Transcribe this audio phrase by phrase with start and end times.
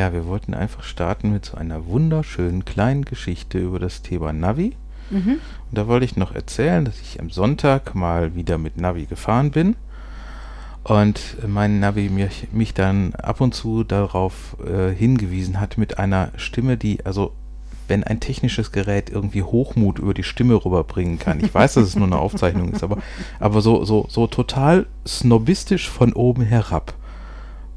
[0.00, 4.74] Ja, wir wollten einfach starten mit so einer wunderschönen kleinen Geschichte über das Thema Navi.
[5.10, 5.32] Mhm.
[5.32, 5.40] Und
[5.78, 9.76] da wollte ich noch erzählen, dass ich am Sonntag mal wieder mit Navi gefahren bin
[10.84, 16.30] und mein Navi mich, mich dann ab und zu darauf äh, hingewiesen hat mit einer
[16.36, 17.34] Stimme, die, also
[17.86, 21.44] wenn ein technisches Gerät irgendwie Hochmut über die Stimme rüberbringen kann.
[21.44, 22.96] Ich weiß, dass es nur eine Aufzeichnung ist, aber,
[23.38, 26.94] aber so, so, so total snobistisch von oben herab.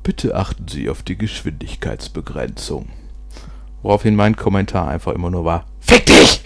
[0.04, 2.90] Bitte achten Sie auf die Geschwindigkeitsbegrenzung.
[3.82, 6.42] Woraufhin mein Kommentar einfach immer nur war, Fick dich!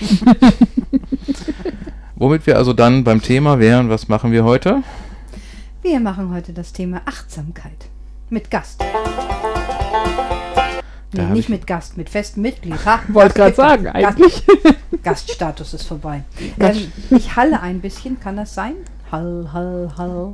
[2.15, 4.83] Womit wir also dann beim Thema wären, was machen wir heute?
[5.81, 7.89] Wir machen heute das Thema Achtsamkeit.
[8.29, 8.83] Mit Gast.
[11.13, 12.75] Nee, nicht mit Gast, mit festem Mitglied.
[13.09, 14.43] Wollte gerade sagen, eigentlich.
[15.03, 16.23] Gaststatus ist vorbei.
[16.59, 18.75] Ähm, ich halle ein bisschen, kann das sein?
[19.11, 20.33] Hall, hall, hall.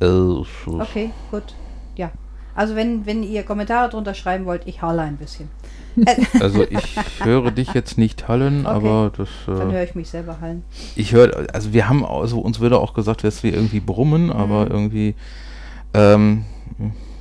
[0.00, 1.54] Okay, gut.
[1.96, 2.10] Ja.
[2.56, 5.48] Also wenn, wenn ihr Kommentare drunter schreiben wollt, ich halle ein bisschen.
[6.40, 8.74] Also ich höre dich jetzt nicht hallen, okay.
[8.74, 9.28] aber das.
[9.48, 10.62] Äh, Dann höre ich mich selber hallen.
[10.94, 14.32] Ich höre, also wir haben, also uns würde auch gesagt, dass wir irgendwie brummen, mhm.
[14.32, 15.14] aber irgendwie.
[15.94, 16.44] Ähm,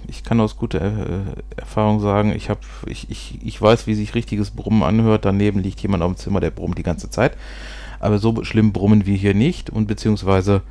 [0.07, 1.21] ich kann aus guter äh,
[1.55, 5.25] Erfahrung sagen, ich habe, ich, ich, ich weiß, wie sich richtiges Brummen anhört.
[5.25, 7.37] Daneben liegt jemand auf dem Zimmer, der brummt die ganze Zeit.
[7.99, 10.61] Aber so schlimm brummen wir hier nicht und beziehungsweise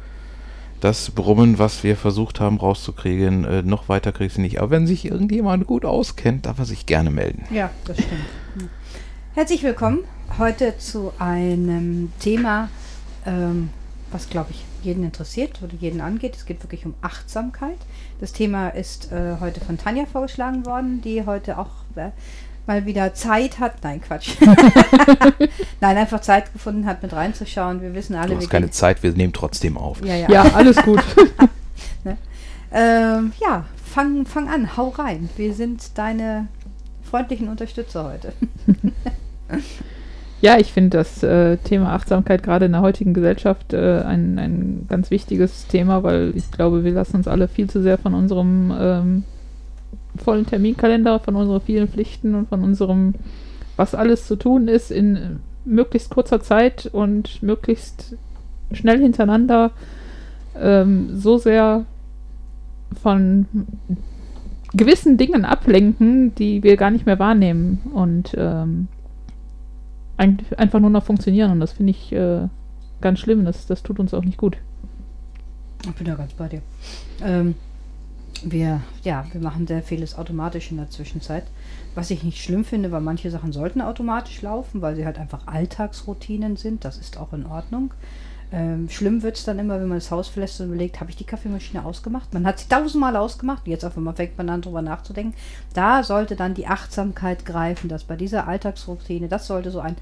[0.80, 4.60] das Brummen, was wir versucht haben rauszukriegen, äh, noch weiter kriegst du nicht.
[4.60, 7.44] Aber wenn sich irgendjemand gut auskennt, darf er sich gerne melden.
[7.50, 8.70] Ja, das stimmt.
[9.34, 10.04] Herzlich willkommen
[10.38, 12.68] heute zu einem Thema,
[13.26, 13.70] ähm,
[14.12, 16.36] was glaube ich jeden interessiert oder jeden angeht.
[16.36, 17.78] Es geht wirklich um Achtsamkeit.
[18.20, 22.10] Das Thema ist äh, heute von Tanja vorgeschlagen worden, die heute auch äh,
[22.66, 23.82] mal wieder Zeit hat.
[23.82, 24.36] Nein, Quatsch.
[25.80, 27.82] Nein, einfach Zeit gefunden hat, mit reinzuschauen.
[27.82, 28.30] Wir wissen alle.
[28.30, 30.04] Du hast keine Zeit, wir nehmen trotzdem auf.
[30.04, 30.30] Ja, ja.
[30.30, 31.02] ja alles gut.
[32.04, 32.16] ne?
[32.72, 35.28] ähm, ja, fang, fang an, hau rein.
[35.36, 36.48] Wir sind deine
[37.02, 38.32] freundlichen Unterstützer heute.
[40.40, 44.86] ja, ich finde das äh, Thema Achtsamkeit gerade in der heutigen Gesellschaft äh, ein, ein
[44.88, 48.74] ganz wichtiges Thema, weil ich glaube, wir lassen uns alle viel zu sehr von unserem
[48.76, 49.24] ähm,
[50.16, 53.14] vollen Terminkalender, von unseren vielen Pflichten und von unserem,
[53.76, 58.16] was alles zu tun ist, in möglichst kurzer Zeit und möglichst
[58.72, 59.70] schnell hintereinander
[60.60, 61.84] ähm, so sehr
[63.02, 63.46] von
[64.72, 68.88] gewissen Dingen ablenken, die wir gar nicht mehr wahrnehmen und ähm,
[70.16, 71.50] ein, einfach nur noch funktionieren.
[71.50, 72.48] Und das finde ich äh,
[73.00, 73.44] ganz schlimm.
[73.44, 74.56] Das, das tut uns auch nicht gut.
[75.84, 76.62] Ich bin da ganz bei dir.
[77.22, 77.54] Ähm,
[78.44, 81.44] wir, ja, wir machen sehr vieles automatisch in der Zwischenzeit.
[81.94, 85.46] Was ich nicht schlimm finde, weil manche Sachen sollten automatisch laufen, weil sie halt einfach
[85.46, 86.84] Alltagsroutinen sind.
[86.84, 87.92] Das ist auch in Ordnung.
[88.52, 91.16] Ähm, schlimm wird es dann immer, wenn man das Haus verlässt und überlegt, habe ich
[91.16, 92.32] die Kaffeemaschine ausgemacht?
[92.34, 95.34] Man hat sie tausendmal ausgemacht, jetzt auf einmal fängt man an, drüber nachzudenken.
[95.72, 99.96] Da sollte dann die Achtsamkeit greifen, dass bei dieser Alltagsroutine, das sollte so ein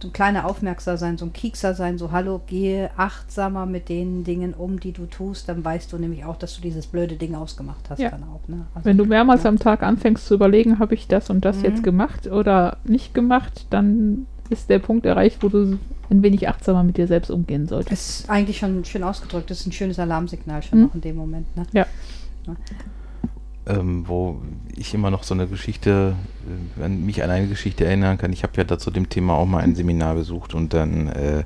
[0.00, 4.24] so ein kleiner Aufmerkser sein, so ein Kiekser sein, so hallo, gehe achtsamer mit den
[4.24, 7.34] Dingen um, die du tust, dann weißt du nämlich auch, dass du dieses blöde Ding
[7.34, 8.10] ausgemacht hast ja.
[8.10, 8.46] dann auch.
[8.48, 8.66] Ne?
[8.74, 9.48] Also, Wenn du mehrmals ja.
[9.48, 11.64] am Tag anfängst zu überlegen, habe ich das und das mhm.
[11.64, 15.78] jetzt gemacht oder nicht gemacht, dann ist der Punkt erreicht, wo du
[16.10, 17.92] ein wenig achtsamer mit dir selbst umgehen solltest.
[17.92, 20.88] Das ist eigentlich schon schön ausgedrückt, das ist ein schönes Alarmsignal schon mhm.
[20.90, 21.56] auch in dem Moment.
[21.56, 21.66] Ne?
[21.72, 21.86] Ja.
[23.66, 24.40] Ähm, wo
[24.76, 26.16] ich immer noch so eine Geschichte,
[26.80, 28.32] äh, mich an eine Geschichte erinnern kann.
[28.32, 31.44] Ich habe ja da zu dem Thema auch mal ein Seminar besucht und dann äh,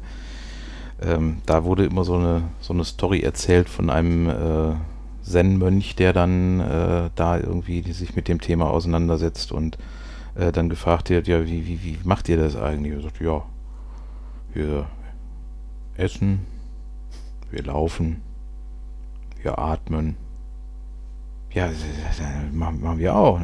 [1.00, 4.74] ähm, da wurde immer so eine so eine Story erzählt von einem äh,
[5.22, 9.78] Zen-Mönch, der dann äh, da irgendwie sich mit dem Thema auseinandersetzt und
[10.34, 12.94] äh, dann gefragt wird, ja, wie, wie, wie macht ihr das eigentlich?
[12.94, 13.44] Er sagt, ja,
[14.54, 14.86] wir
[15.96, 16.40] essen,
[17.50, 18.22] wir laufen,
[19.42, 20.16] wir atmen
[21.52, 21.70] ja,
[22.52, 23.40] machen wir auch.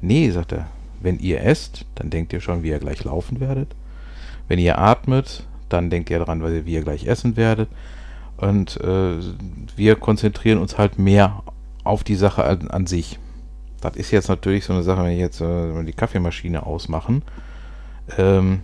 [0.00, 0.66] Nee, sagt er,
[1.00, 3.74] wenn ihr esst, dann denkt ihr schon, wie ihr gleich laufen werdet.
[4.48, 7.68] Wenn ihr atmet, dann denkt ihr daran, wie ihr gleich essen werdet.
[8.36, 9.16] Und äh,
[9.76, 11.42] wir konzentrieren uns halt mehr
[11.84, 13.18] auf die Sache an, an, sich.
[13.80, 17.22] Das ist jetzt natürlich so eine Sache, wenn ich jetzt äh, die Kaffeemaschine ausmachen.
[18.18, 18.60] Ähm,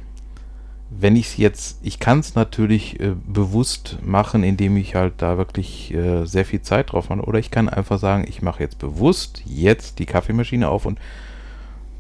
[0.99, 5.39] wenn ich es jetzt, ich kann es natürlich äh, bewusst machen, indem ich halt da
[5.39, 7.23] wirklich äh, sehr viel Zeit drauf habe.
[7.23, 10.99] Oder ich kann einfach sagen, ich mache jetzt bewusst jetzt die Kaffeemaschine auf und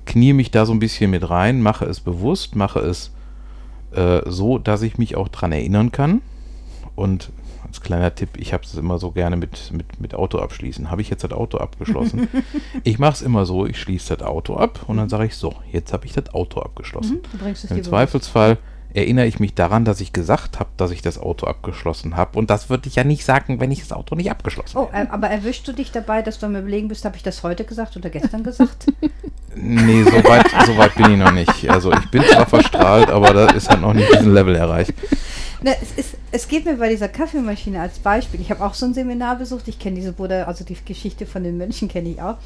[0.05, 3.13] knie mich da so ein bisschen mit rein, mache es bewusst, mache es
[3.93, 6.23] äh, so, dass ich mich auch dran erinnern kann.
[6.95, 7.31] Und
[7.67, 10.91] als kleiner Tipp, ich habe es immer so gerne mit, mit, mit Auto abschließen.
[10.91, 12.29] Habe ich jetzt das Auto abgeschlossen?
[12.85, 15.55] ich mache es immer so, ich schließe das Auto ab und dann sage ich so,
[15.71, 17.23] jetzt habe ich das Auto abgeschlossen.
[17.41, 18.59] Mhm, Im Zweifelsfall
[18.95, 22.39] erinnere ich mich daran, dass ich gesagt habe, dass ich das Auto abgeschlossen habe.
[22.39, 24.91] Und das würde ich ja nicht sagen, wenn ich das Auto nicht abgeschlossen habe.
[24.93, 27.43] Oh, äh, aber erwischst du dich dabei, dass du am Überlegen bist, habe ich das
[27.43, 28.87] heute gesagt oder gestern gesagt?
[29.55, 31.69] Nee, so weit, so weit bin ich noch nicht.
[31.69, 34.95] Also ich bin zwar verstrahlt, aber da ist halt noch nicht diesen Level erreicht.
[35.63, 38.41] Ne, es, ist, es geht mir bei dieser Kaffeemaschine als Beispiel.
[38.41, 39.69] Ich habe auch so ein Seminar besucht.
[39.69, 42.37] Ich kenne diese Buddha, also die Geschichte von den Mönchen kenne ich auch.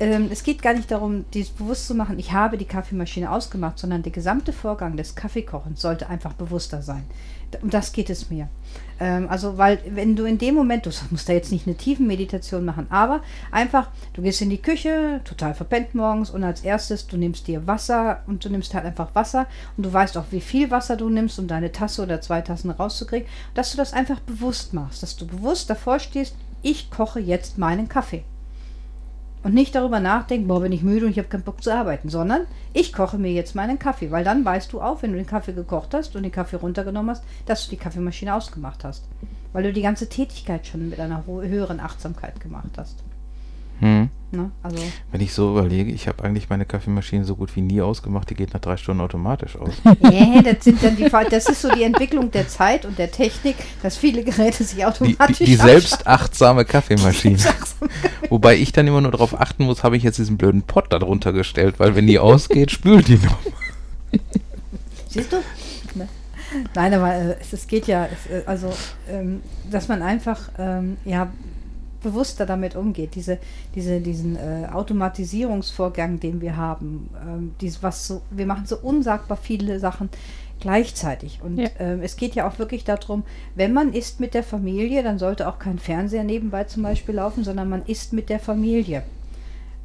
[0.00, 3.78] Ähm, es geht gar nicht darum, dies bewusst zu machen, ich habe die Kaffeemaschine ausgemacht,
[3.78, 7.04] sondern der gesamte Vorgang des Kaffeekochens sollte einfach bewusster sein.
[7.62, 8.48] Um das geht es mir.
[9.00, 12.06] Ähm, also, weil, wenn du in dem Moment, du musst da jetzt nicht eine tiefen
[12.06, 13.20] Meditation machen, aber
[13.50, 17.66] einfach, du gehst in die Küche, total verpennt morgens und als erstes, du nimmst dir
[17.66, 19.46] Wasser und du nimmst halt einfach Wasser
[19.76, 22.70] und du weißt auch, wie viel Wasser du nimmst, um deine Tasse oder zwei Tassen
[22.70, 27.58] rauszukriegen, dass du das einfach bewusst machst, dass du bewusst davor stehst, ich koche jetzt
[27.58, 28.24] meinen Kaffee
[29.44, 32.08] und nicht darüber nachdenken, boah, bin ich müde und ich habe keinen Bock zu arbeiten,
[32.08, 35.26] sondern ich koche mir jetzt meinen Kaffee, weil dann weißt du auch, wenn du den
[35.26, 39.04] Kaffee gekocht hast und den Kaffee runtergenommen hast, dass du die Kaffeemaschine ausgemacht hast,
[39.52, 43.04] weil du die ganze Tätigkeit schon mit einer höheren Achtsamkeit gemacht hast.
[43.80, 44.08] Hm.
[44.34, 44.50] Ne?
[44.62, 44.76] Also
[45.12, 48.34] Wenn ich so überlege, ich habe eigentlich meine Kaffeemaschine so gut wie nie ausgemacht, die
[48.34, 49.72] geht nach drei Stunden automatisch aus.
[50.02, 53.56] yeah, das, sind dann die, das ist so die Entwicklung der Zeit und der Technik,
[53.82, 55.80] dass viele Geräte sich Die, automatisch die, die abschalten.
[55.80, 57.38] selbstachtsame Kaffeemaschine.
[58.28, 60.98] Wobei ich dann immer nur darauf achten muss, habe ich jetzt diesen blöden Pott da
[60.98, 63.38] drunter gestellt, weil wenn die ausgeht, spült die noch.
[65.08, 65.36] Siehst du?
[65.94, 66.08] Ne?
[66.74, 68.72] Nein, aber äh, es, es geht ja, es, äh, also,
[69.08, 71.30] ähm, dass man einfach ähm, ja,
[72.04, 73.16] bewusster damit umgeht.
[73.16, 73.38] Diese,
[73.74, 79.36] diese, diesen äh, Automatisierungsvorgang, den wir haben, ähm, dies, was so, wir machen so unsagbar
[79.36, 80.08] viele Sachen
[80.60, 81.40] gleichzeitig.
[81.42, 81.68] Und Ja.
[81.80, 83.24] ähm, es geht ja auch wirklich darum,
[83.56, 87.42] wenn man isst mit der Familie, dann sollte auch kein Fernseher nebenbei zum Beispiel laufen,
[87.42, 89.02] sondern man isst mit der Familie.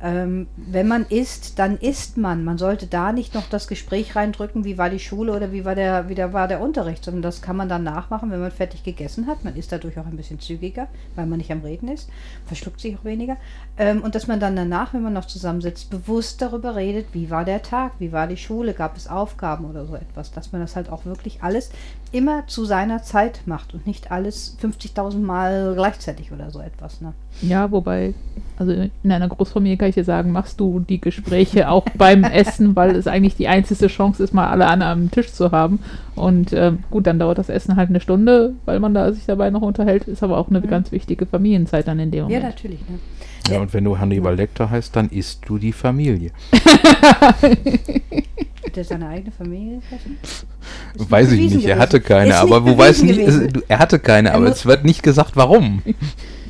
[0.01, 2.45] Ähm, wenn man isst, dann isst man.
[2.45, 5.75] Man sollte da nicht noch das Gespräch reindrücken, wie war die Schule oder wie war
[5.75, 8.83] der, wie der, war der Unterricht, sondern das kann man dann nachmachen, wenn man fertig
[8.83, 9.43] gegessen hat.
[9.43, 12.09] Man ist dadurch auch ein bisschen zügiger, weil man nicht am Reden ist,
[12.45, 13.35] verschluckt sich auch weniger.
[13.77, 17.43] Ähm, und dass man dann danach, wenn man noch zusammensitzt, bewusst darüber redet, wie war
[17.43, 20.31] der Tag, wie war die Schule, gab es Aufgaben oder so etwas.
[20.31, 21.71] Dass man das halt auch wirklich alles
[22.11, 27.01] immer zu seiner Zeit macht und nicht alles 50.000 Mal gleichzeitig oder so etwas.
[27.01, 27.13] Ne?
[27.41, 28.13] Ja, wobei,
[28.57, 32.75] also in einer Großfamilie kann ich dir sagen, machst du die Gespräche auch beim Essen,
[32.75, 35.79] weil es eigentlich die einzige Chance ist, mal alle an einem Tisch zu haben.
[36.15, 39.49] Und ähm, gut, dann dauert das Essen halt eine Stunde, weil man da sich dabei
[39.49, 40.67] noch unterhält, ist aber auch eine Mhm.
[40.67, 42.43] ganz wichtige Familienzeit dann in dem Ja, Moment.
[42.43, 42.79] natürlich.
[42.89, 42.99] Ne?
[43.53, 46.31] Ja, und wenn du Hannibal Lecter heißt, dann isst du die Familie.
[48.65, 49.79] Hat er seine eigene Familie
[50.95, 53.19] Weiß ich nicht, er hatte keine, aber wo weiß nicht,
[53.67, 55.81] er hatte keine, Er aber es wird nicht gesagt, warum.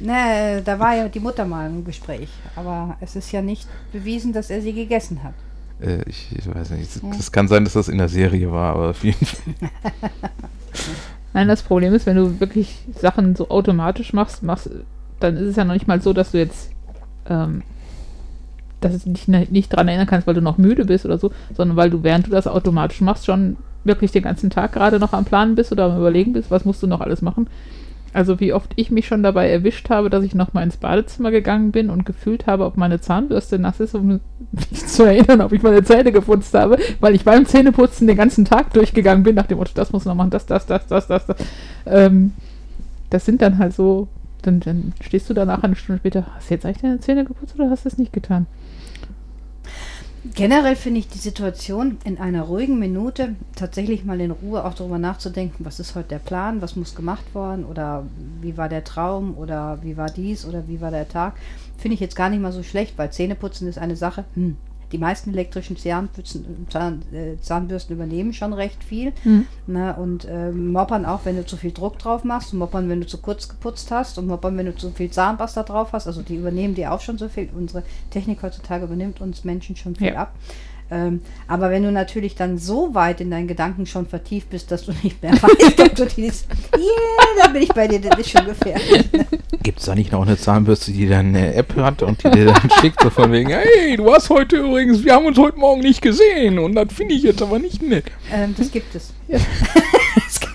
[0.02, 2.30] Ne, da war ja die Mutter mal im Gespräch.
[2.56, 5.34] Aber es ist ja nicht bewiesen, dass er sie gegessen hat.
[5.82, 7.10] Äh, ich, ich weiß nicht, Ja.
[7.16, 9.54] das kann sein, dass das in der Serie war, aber auf jeden Fall.
[11.34, 14.70] Nein, das Problem ist, wenn du wirklich Sachen so automatisch machst, machst
[15.20, 16.72] dann ist es ja noch nicht mal so, dass du jetzt
[17.28, 17.62] ähm,
[18.82, 21.76] dass du dich nicht dran erinnern kannst, weil du noch müde bist oder so, sondern
[21.78, 25.26] weil du, während du das automatisch machst, schon wirklich den ganzen Tag gerade noch am
[25.26, 27.48] Planen bist oder am Überlegen bist, was musst du noch alles machen.
[28.14, 31.32] Also wie oft ich mich schon dabei erwischt habe, dass ich noch mal ins Badezimmer
[31.32, 34.20] gegangen bin und gefühlt habe, ob meine Zahnbürste nass ist, um
[34.52, 38.46] mich zu erinnern, ob ich meine Zähne geputzt habe, weil ich beim Zähneputzen den ganzen
[38.46, 41.26] Tag durchgegangen bin, nach dem Motto, das muss noch machen, das, das, das, das, das,
[41.28, 41.38] das.
[41.86, 42.34] Ähm,
[43.10, 44.08] das sind dann halt so,
[44.42, 47.56] dann, dann stehst du danach eine Stunde später, hast du jetzt eigentlich deine Zähne geputzt
[47.56, 48.48] oder hast du es nicht getan?
[50.36, 55.00] Generell finde ich die Situation in einer ruhigen Minute tatsächlich mal in Ruhe auch darüber
[55.00, 58.06] nachzudenken, was ist heute der Plan, was muss gemacht worden oder
[58.42, 61.36] wie war der Traum oder wie war dies oder wie war der Tag,
[61.78, 64.26] finde ich jetzt gar nicht mal so schlecht, weil Zähneputzen ist eine Sache.
[64.36, 64.58] Hm.
[64.92, 69.14] Die meisten elektrischen Zahnbürsten, Zahn, äh, Zahnbürsten übernehmen schon recht viel.
[69.68, 73.02] Ne, und äh, moppern auch, wenn du zu viel Druck drauf machst, und moppern, wenn
[73.02, 76.08] du zu kurz geputzt hast, und moppern, wenn du zu viel Zahnpasta drauf hast.
[76.08, 77.50] Also die übernehmen dir auch schon so viel.
[77.56, 80.22] Unsere Technik heutzutage übernimmt uns Menschen schon viel Ja.
[80.24, 80.34] ab.
[80.92, 84.86] Ähm, aber wenn du natürlich dann so weit in deinen Gedanken schon vertieft bist, dass
[84.86, 88.32] du nicht mehr weißt, ob du dieses, yeah, da bin ich bei dir, das ist
[88.32, 89.06] schon gefährlich.
[89.62, 92.46] Gibt es da nicht noch eine Zahnbürste, die dann eine App hat und die dir
[92.46, 95.82] dann schickt, so von wegen, hey, du hast heute übrigens, wir haben uns heute Morgen
[95.82, 98.06] nicht gesehen und das finde ich jetzt aber nicht nett.
[98.32, 99.14] Ähm, das gibt es.
[99.28, 99.40] Ja.
[100.16, 100.49] Das gibt es.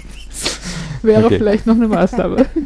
[1.05, 1.39] Wäre Okay.
[1.39, 2.47] vielleicht noch eine Maßnahme.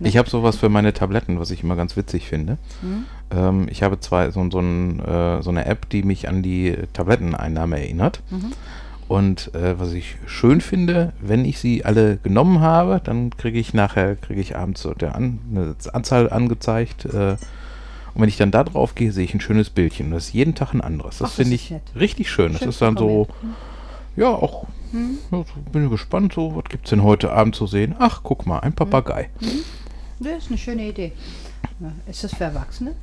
[0.00, 2.56] Ich habe sowas für meine Tabletten, was ich immer ganz witzig finde.
[2.80, 3.04] Hm?
[3.36, 6.74] Ähm, ich habe zwei, so, so, ein, äh, so eine App, die mich an die
[6.94, 8.22] Tabletteneinnahme erinnert.
[8.30, 8.52] Mhm.
[9.08, 13.74] Und äh, was ich schön finde, wenn ich sie alle genommen habe, dann kriege ich
[13.74, 17.04] nachher, kriege ich abends so der an, eine Anzahl angezeigt.
[17.06, 17.32] Äh,
[18.14, 20.06] und wenn ich dann da drauf gehe, sehe ich ein schönes Bildchen.
[20.06, 21.18] Und das ist jeden Tag ein anderes.
[21.18, 21.82] Das das finde ich nett.
[21.98, 22.52] richtig schön.
[22.52, 23.58] Das Schön ist dann so, programmiert.
[24.16, 25.18] ja, auch, Hm?
[25.30, 27.94] ja, so bin ich gespannt, so, was gibt es denn heute Abend zu sehen?
[27.98, 29.28] Ach, guck mal, ein Papagei.
[30.20, 31.12] Das ist eine schöne Idee.
[32.08, 32.94] Ist das für Erwachsene?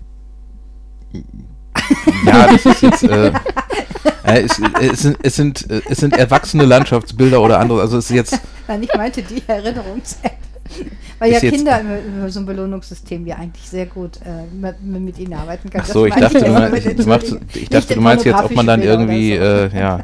[2.26, 3.04] ja, das ist jetzt.
[3.04, 3.28] Äh,
[4.24, 7.82] äh, es, es, sind, es, sind, äh, es sind erwachsene Landschaftsbilder oder andere.
[7.82, 8.40] Also es ist jetzt.
[8.68, 10.38] Nein, ich meinte die Erinnerungs-App.
[11.20, 15.34] Weil ja Kinder über so ein Belohnungssystem ja eigentlich sehr gut äh, mit, mit ihnen
[15.34, 15.84] arbeiten können.
[15.88, 18.82] Ach so, ich dachte, du, meinst, ich, ich dachte, du meinst jetzt, ob man dann
[18.82, 19.44] irgendwie, so.
[19.44, 20.04] äh, ja.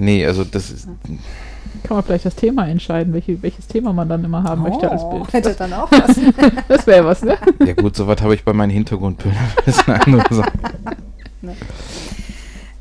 [0.00, 0.88] Nee, also das ist.
[1.84, 4.90] Kann man vielleicht das Thema entscheiden, welche, welches Thema man dann immer haben oh, möchte
[4.90, 5.32] als Bild.
[5.32, 6.16] Hätte dann auch was.
[6.68, 7.36] das wäre was, ne?
[7.64, 9.40] Ja gut, sowas habe ich bei meinen Hintergrundbildern.
[9.66, 10.52] Das ist eine andere Sache.
[11.42, 11.56] Ne.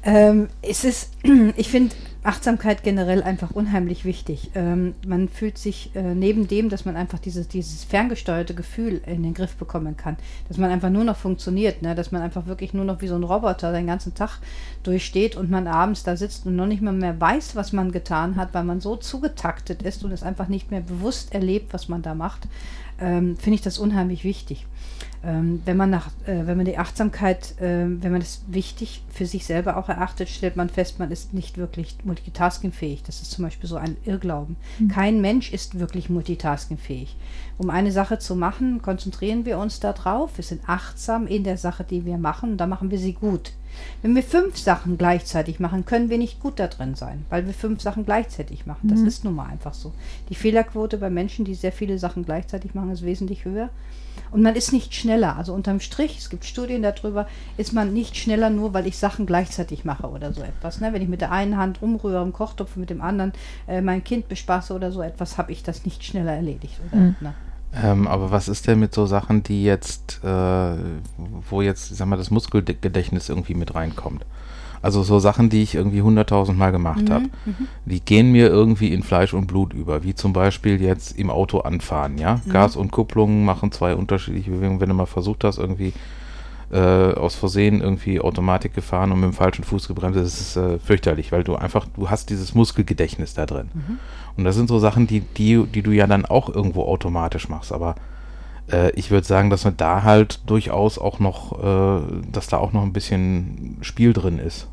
[0.03, 1.11] Ähm, es ist,
[1.55, 1.95] ich finde
[2.29, 4.51] Achtsamkeit generell einfach unheimlich wichtig.
[4.53, 9.23] Ähm, man fühlt sich äh, neben dem, dass man einfach dieses, dieses ferngesteuerte Gefühl in
[9.23, 10.15] den Griff bekommen kann,
[10.47, 11.95] dass man einfach nur noch funktioniert, ne?
[11.95, 14.37] dass man einfach wirklich nur noch wie so ein Roboter den ganzen Tag
[14.83, 18.35] durchsteht und man abends da sitzt und noch nicht mal mehr weiß, was man getan
[18.35, 22.03] hat, weil man so zugetaktet ist und es einfach nicht mehr bewusst erlebt, was man
[22.03, 22.47] da macht,
[23.01, 24.65] ähm, finde ich das unheimlich wichtig.
[25.21, 29.25] Ähm, wenn man nach, äh, wenn man die Achtsamkeit, äh, wenn man das wichtig für
[29.25, 33.03] sich selber auch erachtet, stellt man fest, man ist nicht wirklich multitaskingfähig.
[33.03, 34.55] Das ist zum Beispiel so ein Irrglauben.
[34.79, 34.87] Mhm.
[34.87, 37.17] Kein Mensch ist wirklich multitaskingfähig.
[37.57, 40.37] Um eine Sache zu machen, konzentrieren wir uns darauf.
[40.37, 43.51] Wir sind achtsam in der Sache, die wir machen, und da machen wir sie gut.
[44.01, 47.53] Wenn wir fünf Sachen gleichzeitig machen, können wir nicht gut da drin sein, weil wir
[47.53, 48.89] fünf Sachen gleichzeitig machen.
[48.89, 49.07] Das mhm.
[49.07, 49.93] ist nun mal einfach so.
[50.29, 53.69] Die Fehlerquote bei Menschen, die sehr viele Sachen gleichzeitig machen, ist wesentlich höher.
[54.31, 55.37] Und man ist nicht schneller.
[55.37, 59.25] Also unterm Strich, es gibt Studien darüber, ist man nicht schneller nur, weil ich Sachen
[59.25, 60.81] gleichzeitig mache oder so etwas.
[60.81, 60.93] Ne?
[60.93, 63.33] Wenn ich mit der einen Hand rumrühre im Kochtopf, mit dem anderen
[63.67, 66.79] äh, mein Kind bespaße oder so etwas, habe ich das nicht schneller erledigt.
[66.91, 67.15] Oder, mhm.
[67.21, 67.33] ne?
[67.73, 70.75] Ähm, aber was ist denn mit so Sachen, die jetzt, äh,
[71.49, 74.25] wo jetzt, sag mal, das Muskelgedächtnis irgendwie mit reinkommt?
[74.81, 77.67] Also so Sachen, die ich irgendwie hunderttausend Mal gemacht mhm, habe, mhm.
[77.85, 81.59] die gehen mir irgendwie in Fleisch und Blut über, wie zum Beispiel jetzt im Auto
[81.59, 82.39] anfahren, ja.
[82.45, 82.51] Mhm.
[82.51, 84.79] Gas und Kupplung machen zwei unterschiedliche Bewegungen.
[84.79, 85.93] Wenn du mal versucht hast, irgendwie
[86.71, 86.77] äh,
[87.13, 91.31] aus Versehen irgendwie Automatik gefahren und mit dem falschen Fuß gebremst, das ist äh, fürchterlich,
[91.31, 93.69] weil du einfach, du hast dieses Muskelgedächtnis da drin.
[93.73, 93.99] Mhm.
[94.37, 97.71] Und das sind so Sachen, die, die, die du ja dann auch irgendwo automatisch machst,
[97.71, 97.95] aber
[98.71, 102.73] äh, ich würde sagen, dass man da halt durchaus auch noch, äh, dass da auch
[102.73, 104.67] noch ein bisschen Spiel drin ist.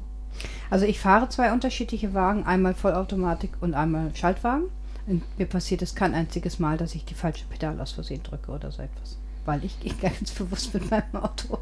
[0.68, 4.64] Also ich fahre zwei unterschiedliche Wagen, einmal Vollautomatik und einmal Schaltwagen.
[5.06, 8.50] Und mir passiert es kein einziges Mal, dass ich die falsche Pedal aus Versehen drücke
[8.50, 9.18] oder so etwas.
[9.46, 11.58] Weil ich gehe ganz bewusst mit meinem Auto.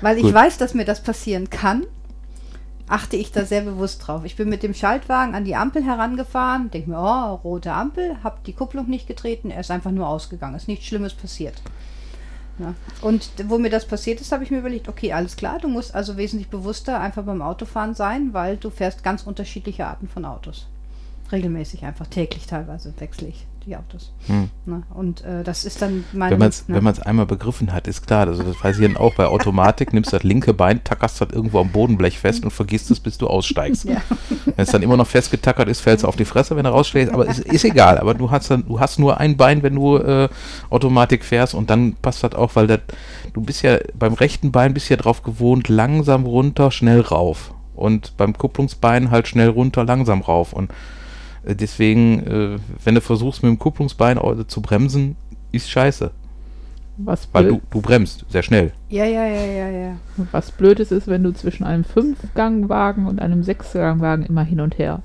[0.00, 0.26] Weil Gut.
[0.28, 1.86] ich weiß, dass mir das passieren kann
[2.88, 4.24] achte ich da sehr bewusst drauf.
[4.24, 8.38] Ich bin mit dem Schaltwagen an die Ampel herangefahren, denke mir, oh, rote Ampel, habe
[8.46, 11.60] die Kupplung nicht getreten, er ist einfach nur ausgegangen, ist nichts Schlimmes passiert.
[12.58, 12.74] Ja.
[13.02, 15.94] Und wo mir das passiert ist, habe ich mir überlegt, okay, alles klar, du musst
[15.94, 20.66] also wesentlich bewusster einfach beim Autofahren sein, weil du fährst ganz unterschiedliche Arten von Autos.
[21.32, 24.12] Regelmäßig, einfach täglich teilweise wechsle ich die Autos.
[24.26, 24.48] Hm.
[24.64, 24.82] Ne?
[24.94, 26.30] Und äh, das ist dann mein.
[26.30, 27.06] Wenn man es ne?
[27.06, 28.26] einmal begriffen hat, ist klar.
[28.28, 31.60] Also das weiß ich dann auch bei Automatik, nimmst das linke Bein, tackerst das irgendwo
[31.60, 33.84] am Bodenblech fest und vergisst es, bis du aussteigst.
[33.84, 34.00] Ja.
[34.44, 37.12] Wenn es dann immer noch festgetackert ist, fällst du auf die Fresse, wenn du rausschlägst.
[37.12, 37.98] Aber es ist, ist egal.
[37.98, 40.28] Aber du hast dann, du hast nur ein Bein, wenn du äh,
[40.70, 42.80] Automatik fährst und dann passt das auch, weil das,
[43.34, 47.52] du bist ja beim rechten Bein bist ja drauf gewohnt, langsam runter, schnell rauf.
[47.74, 50.52] Und beim Kupplungsbein halt schnell runter, langsam rauf.
[50.52, 50.70] Und
[51.54, 55.16] deswegen, äh, wenn du versuchst mit dem Kupplungsbein zu bremsen,
[55.52, 56.10] ist scheiße.
[56.98, 58.72] Was Weil du, du bremst sehr schnell.
[58.88, 59.96] Ja, ja, ja, ja, ja.
[60.32, 65.02] Was blöd ist, wenn du zwischen einem Fünf-Gang-Wagen und einem Sechs-Gang-Wagen immer hin und her.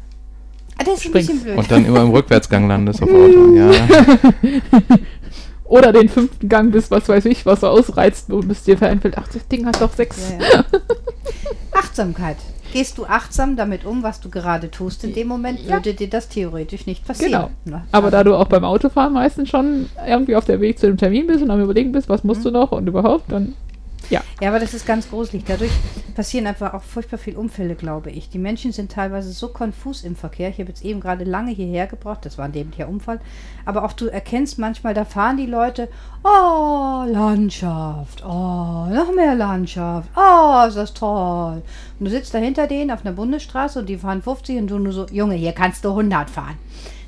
[0.78, 1.30] Ah, das ist springst.
[1.30, 1.58] ein bisschen blöd.
[1.58, 3.56] Und dann immer im Rückwärtsgang landest auf Auto.
[3.56, 3.72] Ja.
[5.66, 9.18] Oder den fünften Gang bis was weiß ich, was so ausreizt und bis dir vereinfällt,
[9.18, 10.34] ach, das Ding hat doch sechs.
[10.38, 10.66] Ja, ja.
[11.72, 12.38] Achtsamkeit.
[12.72, 15.74] Gehst du achtsam damit um, was du gerade tust in dem Moment, ja.
[15.74, 17.32] würde dir das theoretisch nicht passieren.
[17.32, 17.52] Genau.
[17.66, 20.98] Na, Aber da du auch beim Autofahren meistens schon irgendwie auf der Weg zu dem
[20.98, 22.46] Termin bist und am überlegen bist, was musst mhm.
[22.46, 23.54] du noch und überhaupt, dann
[24.12, 24.22] ja.
[24.42, 25.44] Ja, aber das ist ganz gruselig.
[25.48, 25.72] Dadurch
[26.16, 28.30] passieren einfach auch furchtbar viele Unfälle, glaube ich.
[28.30, 30.50] Die Menschen sind teilweise so konfus im Verkehr.
[30.50, 32.26] Ich habe jetzt eben gerade lange hierher gebracht.
[32.26, 33.20] Das war ein dämlicher Unfall.
[33.66, 35.88] Aber auch du erkennst manchmal, da fahren die Leute,
[36.24, 41.62] oh, Landschaft, oh, noch mehr Landschaft, oh, ist das toll.
[42.00, 44.80] Und du sitzt da hinter denen auf einer Bundesstraße und die fahren 50 und du
[44.80, 46.58] nur so, Junge, hier kannst du 100 fahren.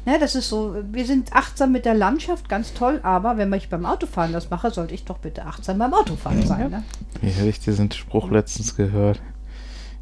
[0.06, 3.70] Ne, das ist so, wir sind achtsam mit der Landschaft, ganz toll, aber wenn ich
[3.70, 6.72] beim Autofahren das mache, sollte ich doch bitte achtsam beim Autofahren sein.
[6.72, 6.84] Ne?
[7.22, 9.22] Wie habe ich diesen Spruch letztens gehört?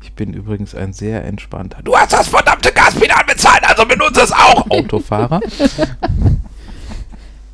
[0.02, 1.84] Ich bin übrigens ein sehr entspannter.
[1.84, 5.40] Du hast das verdammte Gaspedal bezahlt, also benutze es auch, Autofahrer.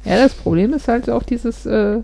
[0.05, 1.99] ja, das Problem ist halt auch dieses, äh,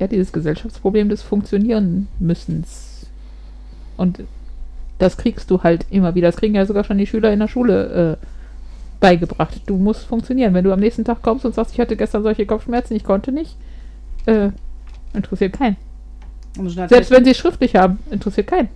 [0.00, 3.06] ja, dieses Gesellschaftsproblem des Funktionieren müssens.
[3.96, 4.24] Und
[4.98, 6.28] das kriegst du halt immer wieder.
[6.28, 8.26] Das kriegen ja sogar schon die Schüler in der Schule äh,
[9.00, 9.62] beigebracht.
[9.66, 10.54] Du musst funktionieren.
[10.54, 13.32] Wenn du am nächsten Tag kommst und sagst, ich hatte gestern solche Kopfschmerzen, ich konnte
[13.32, 13.56] nicht,
[14.26, 14.50] äh,
[15.14, 15.76] interessiert keinen.
[16.88, 18.68] Selbst wenn sie es schriftlich haben, interessiert keinen.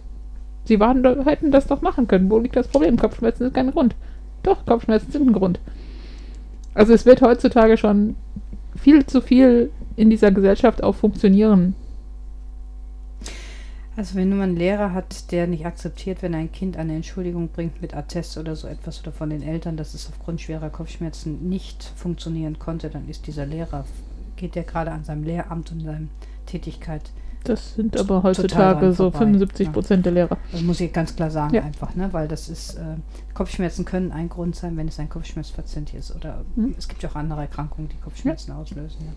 [0.65, 2.31] Sie waren, hätten das doch machen können.
[2.31, 2.97] Wo liegt das Problem?
[2.97, 3.95] Kopfschmerzen ist kein Grund.
[4.43, 5.61] Doch, Kopfschmerzen sind ein Grund.
[6.73, 8.17] Also es wird heutzutage schon
[8.77, 11.75] viel zu viel in dieser Gesellschaft auf Funktionieren.
[13.97, 17.81] Also wenn man einen Lehrer hat, der nicht akzeptiert, wenn ein Kind eine Entschuldigung bringt
[17.81, 21.85] mit Attest oder so etwas oder von den Eltern, dass es aufgrund schwerer Kopfschmerzen nicht
[21.95, 23.85] funktionieren konnte, dann ist dieser Lehrer,
[24.35, 26.09] geht der gerade an seinem Lehramt und seiner
[26.45, 27.03] Tätigkeit
[27.45, 30.11] das sind aber heutzutage so 75 Prozent ja.
[30.11, 30.39] der Lehrer.
[30.51, 31.63] Das muss ich ganz klar sagen, ja.
[31.63, 32.09] einfach, ne?
[32.13, 32.97] weil das ist, äh,
[33.35, 36.15] Kopfschmerzen können ein Grund sein, wenn es ein Kopfschmerzpatient ist.
[36.15, 36.75] Oder hm.
[36.79, 38.59] es gibt ja auch andere Erkrankungen, die Kopfschmerzen ja.
[38.59, 39.09] auslösen.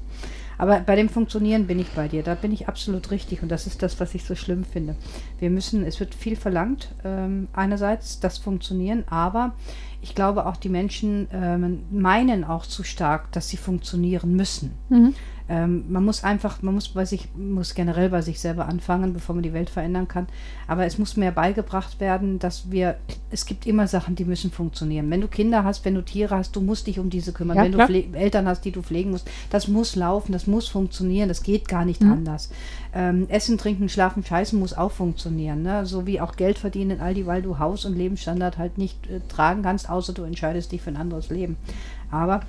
[0.57, 2.24] Aber bei dem Funktionieren bin ich bei dir.
[2.24, 4.96] Da bin ich absolut richtig und das ist das, was ich so schlimm finde.
[5.39, 9.53] Wir müssen, es wird viel verlangt, ähm, einerseits das Funktionieren, aber
[10.01, 14.72] ich glaube auch die Menschen ähm, meinen auch zu stark, dass sie funktionieren müssen.
[14.89, 15.13] Mhm.
[15.50, 19.34] Ähm, man muss einfach, man muss bei sich, muss generell bei sich selber anfangen, bevor
[19.36, 20.27] man die Welt verändern kann.
[20.68, 22.98] Aber es muss mehr beigebracht werden, dass wir,
[23.32, 25.10] es gibt immer Sachen, die müssen funktionieren.
[25.10, 27.58] Wenn du Kinder hast, wenn du Tiere hast, du musst dich um diese kümmern.
[27.58, 27.88] Ja, wenn klar.
[27.88, 31.68] du Eltern hast, die du pflegen musst, das muss laufen, das muss funktionieren, das geht
[31.68, 32.12] gar nicht mhm.
[32.12, 32.50] anders.
[32.94, 35.62] Ähm, Essen, Trinken, Schlafen, Scheißen muss auch funktionieren.
[35.62, 35.86] Ne?
[35.86, 39.22] So wie auch Geld verdienen, all die, weil du Haus- und Lebensstandard halt nicht äh,
[39.30, 41.56] tragen kannst, außer du entscheidest dich für ein anderes Leben.
[42.12, 42.42] Aber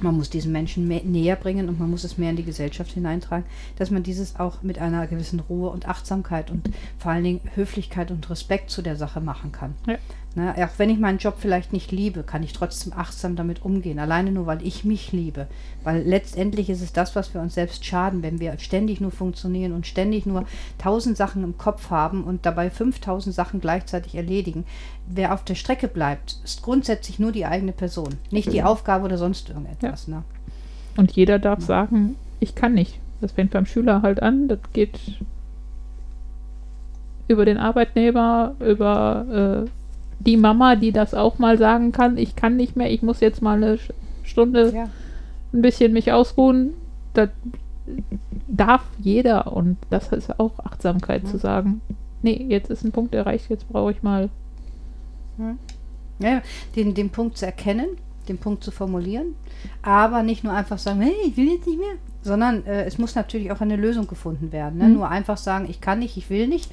[0.00, 2.92] man muss diesen Menschen mehr, näher bringen und man muss es mehr in die Gesellschaft
[2.92, 3.44] hineintragen,
[3.76, 8.10] dass man dieses auch mit einer gewissen Ruhe und Achtsamkeit und vor allen Dingen Höflichkeit
[8.10, 9.74] und Respekt zu der Sache machen kann.
[9.86, 9.98] Ja.
[10.34, 13.98] Ne, auch wenn ich meinen Job vielleicht nicht liebe, kann ich trotzdem achtsam damit umgehen.
[13.98, 15.46] Alleine nur, weil ich mich liebe.
[15.84, 19.72] Weil letztendlich ist es das, was wir uns selbst schaden, wenn wir ständig nur funktionieren
[19.72, 20.46] und ständig nur
[20.78, 24.64] tausend Sachen im Kopf haben und dabei 5000 Sachen gleichzeitig erledigen.
[25.06, 29.18] Wer auf der Strecke bleibt, ist grundsätzlich nur die eigene Person, nicht die Aufgabe oder
[29.18, 30.06] sonst irgendetwas.
[30.06, 30.14] Ja.
[30.16, 30.22] Ne?
[30.96, 31.66] Und jeder darf ja.
[31.66, 32.98] sagen, ich kann nicht.
[33.20, 34.98] Das fängt beim Schüler halt an, das geht
[37.28, 39.70] über den Arbeitnehmer, über äh,
[40.24, 43.42] die Mama, die das auch mal sagen kann, ich kann nicht mehr, ich muss jetzt
[43.42, 43.78] mal eine
[44.22, 44.88] Stunde ja.
[45.52, 46.74] ein bisschen mich ausruhen.
[47.14, 47.30] Das
[48.46, 51.30] darf jeder und das ist auch Achtsamkeit ja.
[51.30, 51.80] zu sagen.
[52.22, 54.28] Nee, jetzt ist ein Punkt erreicht, jetzt brauche ich mal.
[56.18, 56.42] Ja,
[56.76, 57.88] den, den Punkt zu erkennen,
[58.28, 59.34] den Punkt zu formulieren,
[59.82, 63.16] aber nicht nur einfach sagen, hey, ich will jetzt nicht mehr, sondern äh, es muss
[63.16, 64.78] natürlich auch eine Lösung gefunden werden.
[64.78, 64.84] Ne?
[64.84, 64.94] Mhm.
[64.94, 66.70] Nur einfach sagen, ich kann nicht, ich will nicht,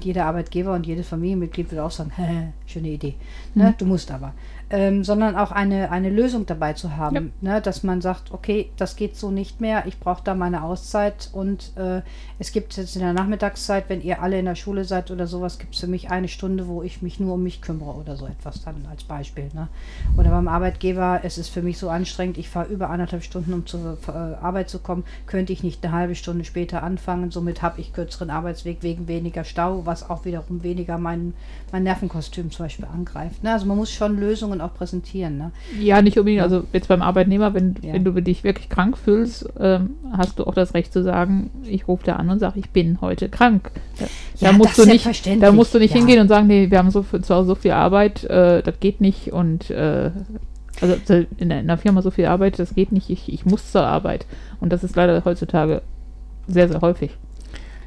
[0.00, 2.12] jeder Arbeitgeber und jedes Familienmitglied würde auch sagen,
[2.66, 3.14] schöne Idee.
[3.54, 3.70] Ne?
[3.70, 3.74] Mhm.
[3.78, 4.34] Du musst aber
[4.72, 7.32] ähm, sondern auch eine, eine Lösung dabei zu haben.
[7.42, 7.52] Ja.
[7.52, 7.60] Ne?
[7.60, 11.76] Dass man sagt, okay, das geht so nicht mehr, ich brauche da meine Auszeit und
[11.76, 12.00] äh,
[12.38, 15.58] es gibt jetzt in der Nachmittagszeit, wenn ihr alle in der Schule seid oder sowas,
[15.58, 18.26] gibt es für mich eine Stunde, wo ich mich nur um mich kümmere oder so
[18.26, 19.50] etwas dann als Beispiel.
[19.52, 19.68] Ne?
[20.16, 23.66] Oder beim Arbeitgeber, es ist für mich so anstrengend, ich fahre über anderthalb Stunden, um
[23.66, 27.78] zur äh, Arbeit zu kommen, könnte ich nicht eine halbe Stunde später anfangen, somit habe
[27.78, 31.34] ich kürzeren Arbeitsweg wegen weniger Stau, was auch wiederum weniger mein,
[31.72, 33.42] mein Nervenkostüm zum Beispiel angreift.
[33.42, 33.52] Ne?
[33.52, 35.38] Also man muss schon Lösungen auch präsentieren.
[35.38, 35.52] Ne?
[35.80, 36.42] Ja, nicht unbedingt.
[36.42, 37.92] Also jetzt beim Arbeitnehmer, wenn, ja.
[37.92, 41.88] wenn du dich wirklich krank fühlst, ähm, hast du auch das Recht zu sagen, ich
[41.88, 43.70] rufe da an und sage, ich bin heute krank.
[43.98, 44.04] Da,
[44.38, 45.06] ja, da musst du nicht,
[45.42, 45.98] da musst du nicht ja.
[45.98, 49.00] hingehen und sagen, nee, wir haben so zu Hause so viel Arbeit, äh, das geht
[49.00, 50.10] nicht und äh,
[50.80, 50.96] also
[51.36, 53.86] in der, in der, Firma so viel Arbeit, das geht nicht, ich, ich muss zur
[53.86, 54.26] Arbeit.
[54.60, 55.82] Und das ist leider heutzutage
[56.48, 57.12] sehr, sehr häufig.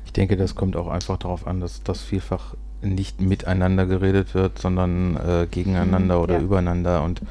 [0.06, 4.60] Ich denke, das kommt auch einfach darauf an, dass das vielfach nicht miteinander geredet wird,
[4.60, 6.42] sondern äh, gegeneinander mhm, oder ja.
[6.42, 7.04] übereinander.
[7.04, 7.22] Und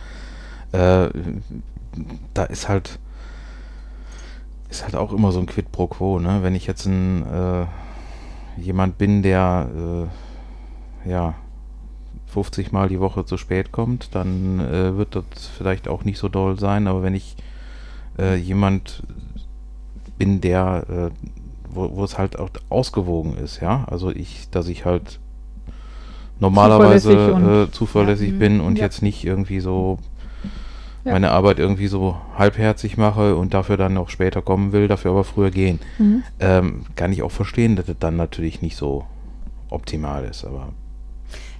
[0.72, 1.08] äh,
[2.34, 2.98] da ist halt
[4.68, 6.18] ist halt auch immer so ein Quid pro quo.
[6.18, 6.40] Ne?
[6.42, 7.66] Wenn ich jetzt ein äh,
[8.60, 9.68] jemand bin, der
[11.06, 11.34] äh, ja
[12.26, 16.28] 50 Mal die Woche zu spät kommt, dann äh, wird das vielleicht auch nicht so
[16.28, 16.88] doll sein.
[16.88, 17.36] Aber wenn ich
[18.18, 19.04] äh, jemand
[20.18, 21.12] bin, der
[21.74, 23.84] wo, wo es halt auch ausgewogen ist, ja.
[23.90, 25.18] Also ich, dass ich halt
[26.44, 28.84] normalerweise zuverlässig, äh, zuverlässig ja, bin und ja.
[28.84, 29.98] jetzt nicht irgendwie so
[31.04, 31.12] ja.
[31.12, 35.24] meine Arbeit irgendwie so halbherzig mache und dafür dann noch später kommen will, dafür aber
[35.24, 35.80] früher gehen.
[35.98, 36.22] Mhm.
[36.40, 39.04] Ähm, kann ich auch verstehen, dass das dann natürlich nicht so
[39.70, 40.68] optimal ist, aber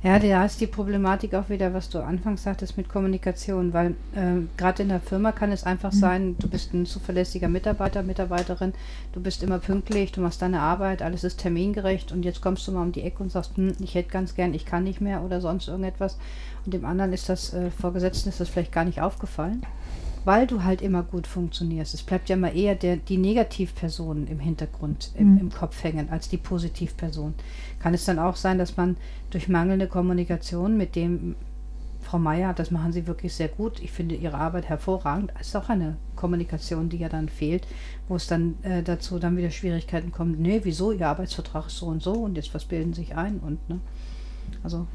[0.05, 4.43] ja, da ist die Problematik auch wieder, was du anfangs sagtest mit Kommunikation, weil äh,
[4.59, 5.99] gerade in der Firma kann es einfach mhm.
[5.99, 8.75] sein, du bist ein zuverlässiger Mitarbeiter, Mitarbeiterin,
[9.15, 12.73] du bist immer pünktlich, du machst deine Arbeit, alles ist termingerecht und jetzt kommst du
[12.73, 15.23] mal um die Ecke und sagst, hm, ich hätte ganz gern, ich kann nicht mehr
[15.23, 16.19] oder sonst irgendetwas.
[16.67, 19.65] Und dem anderen ist das, äh, Vorgesetzten ist das vielleicht gar nicht aufgefallen
[20.25, 21.95] weil du halt immer gut funktionierst.
[21.95, 25.39] Es bleibt ja immer eher der, die Negativperson im Hintergrund, im, mhm.
[25.39, 27.35] im Kopf hängen, als die Positivperson.
[27.81, 28.97] Kann es dann auch sein, dass man
[29.31, 31.37] durch mangelnde Kommunikation mit dem
[32.01, 33.81] Frau Meier, das machen Sie wirklich sehr gut.
[33.81, 35.33] Ich finde Ihre Arbeit hervorragend.
[35.41, 37.67] Es ist auch eine Kommunikation, die ja dann fehlt,
[38.09, 40.39] wo es dann äh, dazu dann wieder Schwierigkeiten kommt.
[40.39, 40.93] Nee, wieso?
[40.93, 43.81] Ihr Arbeitsvertrag ist so und so und jetzt was bilden Sie sich ein und ne?
[44.63, 44.87] Also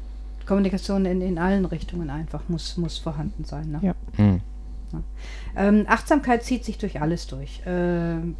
[0.46, 3.70] Kommunikation in, in allen Richtungen einfach muss, muss vorhanden sein.
[3.70, 3.80] Ne?
[3.82, 3.94] Ja.
[4.16, 4.40] Hm.
[5.56, 7.62] Ähm, Achtsamkeit zieht sich durch alles durch.
[7.66, 8.36] Ähm,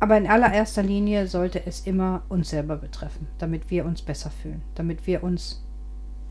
[0.00, 4.62] aber in allererster Linie sollte es immer uns selber betreffen, damit wir uns besser fühlen,
[4.74, 5.62] damit wir uns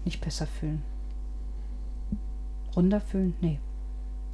[0.04, 0.82] nicht besser fühlen.
[2.76, 3.34] Runder fühlen?
[3.42, 3.60] Nee.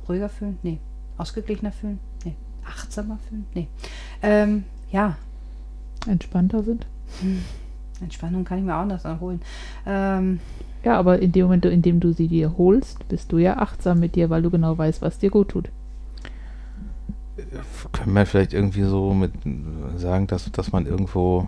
[0.07, 0.57] Ruhiger fühlen?
[0.63, 0.79] Nee.
[1.17, 1.99] Ausgeglichener fühlen?
[2.25, 2.35] Nee.
[2.65, 3.45] Achtsamer fühlen?
[3.53, 3.67] Nee.
[4.21, 5.17] Ähm, ja,
[6.07, 6.87] Entspannter sind.
[8.01, 9.41] Entspannung kann ich mir auch noch erholen.
[9.85, 10.39] Ähm,
[10.83, 13.99] Ja, aber in dem Moment, in dem du sie dir holst, bist du ja achtsam
[13.99, 15.69] mit dir, weil du genau weißt, was dir gut tut.
[17.91, 19.31] Können wir vielleicht irgendwie so mit
[19.95, 21.47] sagen, dass, dass man irgendwo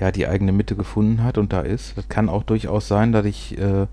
[0.00, 1.96] ja die eigene Mitte gefunden hat und da ist.
[1.96, 3.86] Das kann auch durchaus sein, dass ich, äh,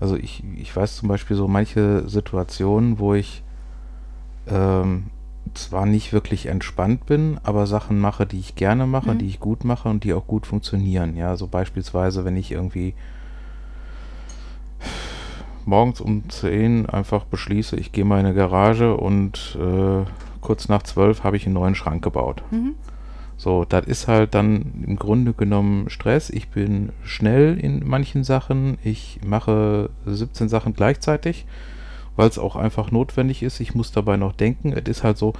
[0.00, 3.42] also ich, ich weiß zum Beispiel so manche Situationen, wo ich
[4.46, 5.04] ähm,
[5.52, 9.18] zwar nicht wirklich entspannt bin, aber Sachen mache, die ich gerne mache, Mhm.
[9.18, 11.16] die ich gut mache und die auch gut funktionieren.
[11.16, 12.94] Ja, so beispielsweise, wenn ich irgendwie
[15.64, 20.04] morgens um 10 einfach beschließe, ich gehe mal in eine Garage und äh,
[20.40, 22.42] kurz nach 12 habe ich einen neuen Schrank gebaut.
[22.50, 22.74] mhm.
[23.36, 26.30] So, das ist halt dann im Grunde genommen Stress.
[26.30, 28.78] Ich bin schnell in manchen Sachen.
[28.84, 31.44] Ich mache 17 Sachen gleichzeitig,
[32.16, 33.60] weil es auch einfach notwendig ist.
[33.60, 34.72] Ich muss dabei noch denken.
[34.72, 35.32] Es ist halt so,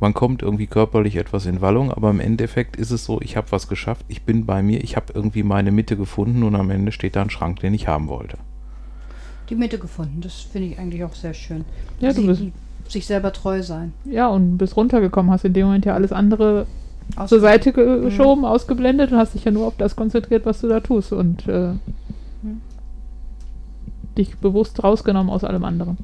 [0.00, 3.46] man kommt irgendwie körperlich etwas in Wallung, aber im Endeffekt ist es so, ich habe
[3.50, 6.92] was geschafft, ich bin bei mir, ich habe irgendwie meine Mitte gefunden und am Ende
[6.92, 8.36] steht da ein Schrank, den ich haben wollte.
[9.48, 11.64] Die Mitte gefunden, das finde ich eigentlich auch sehr schön.
[12.00, 12.42] Ja, du bist,
[12.88, 13.92] sich selber treu sein.
[14.04, 16.66] ja, und bist runtergekommen, hast in dem Moment ja alles andere
[17.26, 20.68] zur Seite ge- geschoben, ausgeblendet und hast dich ja nur auf das konzentriert, was du
[20.68, 21.80] da tust und äh, Mhm.
[24.16, 25.98] Dich bewusst rausgenommen aus allem anderen.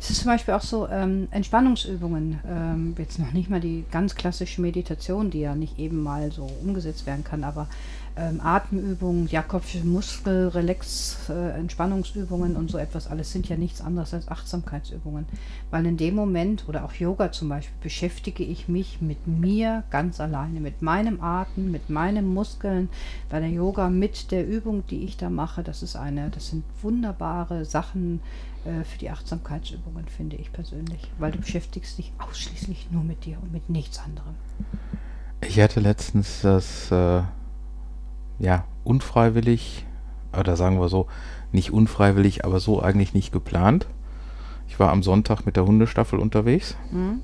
[0.00, 4.14] Es ist zum Beispiel auch so ähm, Entspannungsübungen, ähm, jetzt noch nicht mal die ganz
[4.14, 7.66] klassische Meditation, die ja nicht eben mal so umgesetzt werden kann, aber
[8.18, 14.12] ähm, Atemübungen, Jakobsche Muskel, Relax, äh, Entspannungsübungen und so etwas alles sind ja nichts anderes
[14.12, 15.26] als Achtsamkeitsübungen.
[15.70, 20.20] Weil in dem Moment, oder auch Yoga zum Beispiel, beschäftige ich mich mit mir ganz
[20.20, 22.88] alleine, mit meinem Atem, mit meinen Muskeln.
[23.30, 26.64] Bei der Yoga mit der Übung, die ich da mache, das ist eine, das sind
[26.82, 28.20] wunderbare Sachen,
[28.64, 31.10] äh, für die Achtsamkeitsübungen, finde ich persönlich.
[31.18, 34.34] Weil du beschäftigst dich ausschließlich nur mit dir und mit nichts anderem.
[35.40, 37.22] Ich hatte letztens das, äh,
[38.38, 39.86] ja, unfreiwillig,
[40.38, 41.06] oder sagen wir so,
[41.52, 43.86] nicht unfreiwillig, aber so eigentlich nicht geplant.
[44.68, 47.20] Ich war am Sonntag mit der Hundestaffel unterwegs Mhm.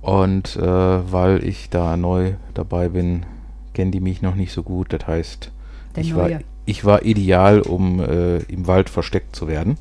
[0.00, 3.26] und äh, weil ich da neu dabei bin,
[3.72, 4.92] kennen die mich noch nicht so gut.
[4.92, 5.50] Das heißt,
[5.96, 6.30] Der ich war,
[6.66, 9.76] ich war ideal, um äh, im Wald versteckt zu werden.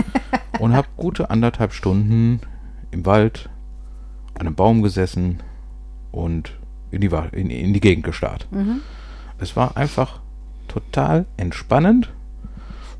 [0.58, 2.40] und habe gute anderthalb Stunden
[2.90, 3.50] im Wald
[4.34, 5.42] an einem Baum gesessen
[6.12, 6.58] und
[6.90, 8.46] in die, in, in die Gegend gestarrt.
[8.50, 8.80] Mhm.
[9.38, 10.20] Es war einfach
[10.68, 12.10] total entspannend,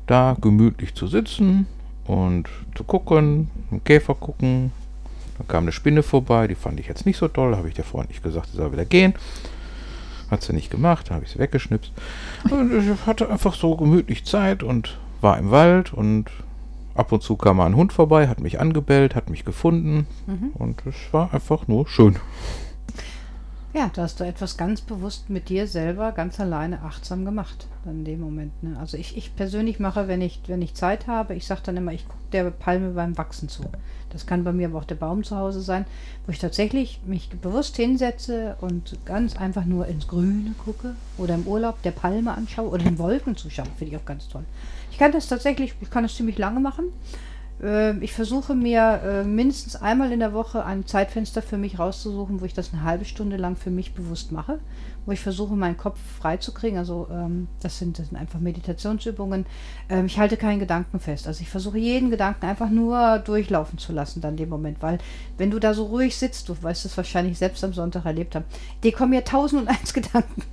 [0.05, 1.67] da gemütlich zu sitzen
[2.05, 4.71] und zu gucken, einen Käfer gucken.
[5.37, 7.83] Dann kam eine Spinne vorbei, die fand ich jetzt nicht so toll, habe ich der
[7.83, 9.13] freundlich gesagt, sie soll wieder gehen.
[10.31, 11.91] Hat sie nicht gemacht, habe ich sie weggeschnipst.
[12.49, 16.25] Und ich hatte einfach so gemütlich Zeit und war im Wald und
[16.95, 20.51] ab und zu kam mal ein Hund vorbei, hat mich angebellt, hat mich gefunden Mhm.
[20.55, 22.17] und es war einfach nur schön.
[23.77, 28.05] Ja, da hast du etwas ganz bewusst mit dir selber ganz alleine achtsam gemacht in
[28.05, 28.63] dem Moment.
[28.63, 28.75] Ne?
[28.79, 31.93] Also ich, ich persönlich mache, wenn ich, wenn ich Zeit habe, ich sage dann immer,
[31.93, 33.61] ich gucke der Palme beim Wachsen zu.
[34.09, 35.85] Das kann bei mir aber auch der Baum zu Hause sein,
[36.25, 41.45] wo ich tatsächlich mich bewusst hinsetze und ganz einfach nur ins Grüne gucke oder im
[41.45, 43.67] Urlaub der Palme anschaue oder den Wolken zuschaue.
[43.77, 44.45] Finde ich auch ganz toll.
[44.89, 46.85] Ich kann das tatsächlich, ich kann das ziemlich lange machen.
[47.61, 52.39] Ähm, Ich versuche mir äh, mindestens einmal in der Woche ein Zeitfenster für mich rauszusuchen,
[52.41, 54.59] wo ich das eine halbe Stunde lang für mich bewusst mache,
[55.05, 56.77] wo ich versuche, meinen Kopf freizukriegen.
[56.77, 59.45] Also ähm, das, sind, das sind einfach Meditationsübungen.
[59.89, 61.27] Ähm, ich halte keinen Gedanken fest.
[61.27, 64.99] Also ich versuche jeden Gedanken einfach nur durchlaufen zu lassen dann dem Moment, weil
[65.37, 68.45] wenn du da so ruhig sitzt, du weißt es wahrscheinlich selbst am Sonntag erlebt haben,
[68.83, 70.43] dir kommen ja tausend und eins Gedanken.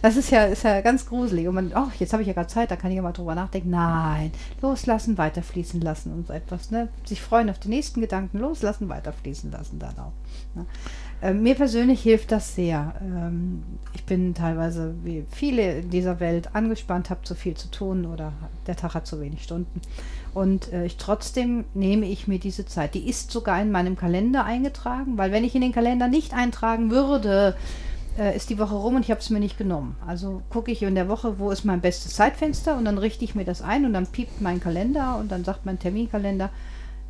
[0.00, 1.48] Das ist ja, ist ja ganz gruselig.
[1.48, 3.34] Und man, oh, jetzt habe ich ja gerade Zeit, da kann ich ja mal drüber
[3.34, 3.70] nachdenken.
[3.70, 6.70] Nein, loslassen, weiterfließen lassen und so etwas.
[6.70, 6.88] Ne?
[7.04, 10.12] Sich freuen auf die nächsten Gedanken, loslassen, weiterfließen lassen dann auch.
[10.54, 10.66] Ne?
[11.22, 12.94] Ähm, mir persönlich hilft das sehr.
[13.00, 13.62] Ähm,
[13.94, 18.32] ich bin teilweise, wie viele in dieser Welt, angespannt, habe zu viel zu tun oder
[18.66, 19.80] der Tag hat zu wenig Stunden.
[20.34, 22.94] Und äh, ich, trotzdem nehme ich mir diese Zeit.
[22.94, 26.90] Die ist sogar in meinem Kalender eingetragen, weil wenn ich in den Kalender nicht eintragen
[26.90, 27.54] würde,
[28.18, 29.96] äh, ist die Woche rum und ich habe es mir nicht genommen.
[30.06, 33.34] Also gucke ich in der Woche, wo ist mein bestes Zeitfenster und dann richte ich
[33.34, 36.50] mir das ein und dann piept mein Kalender und dann sagt mein Terminkalender,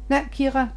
[0.09, 0.69] na Kira,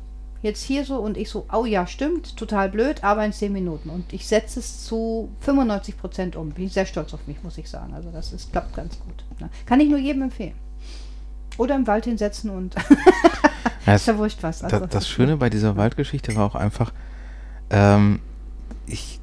[0.42, 3.90] jetzt hier so und ich so, oh ja, stimmt, total blöd, aber in 10 Minuten.
[3.90, 6.52] Und ich setze es zu 95 Prozent um.
[6.52, 7.94] Bin ich sehr stolz auf mich, muss ich sagen.
[7.94, 9.24] Also das ist, klappt ganz gut.
[9.40, 9.50] Ne?
[9.66, 10.56] Kann ich nur jedem empfehlen.
[11.58, 12.76] Oder im Wald hinsetzen und
[13.86, 14.64] Ja, ist ja wurscht was.
[14.64, 16.92] Also, das Schöne bei dieser Waldgeschichte war auch einfach,
[17.70, 18.20] ähm,
[18.88, 19.20] ich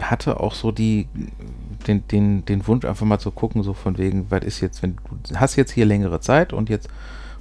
[0.00, 1.08] hatte auch so die,
[1.86, 4.96] den, den, den Wunsch einfach mal zu gucken, so von wegen, was ist jetzt, wenn
[4.96, 6.88] du hast jetzt hier längere Zeit und jetzt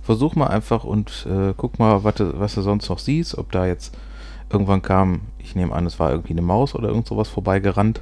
[0.02, 3.52] versuch mal einfach und äh, guck mal, was du, was du sonst noch siehst, ob
[3.52, 3.98] da jetzt
[4.50, 8.02] irgendwann kam, ich nehme an, es war irgendwie eine Maus oder irgend sowas vorbeigerannt.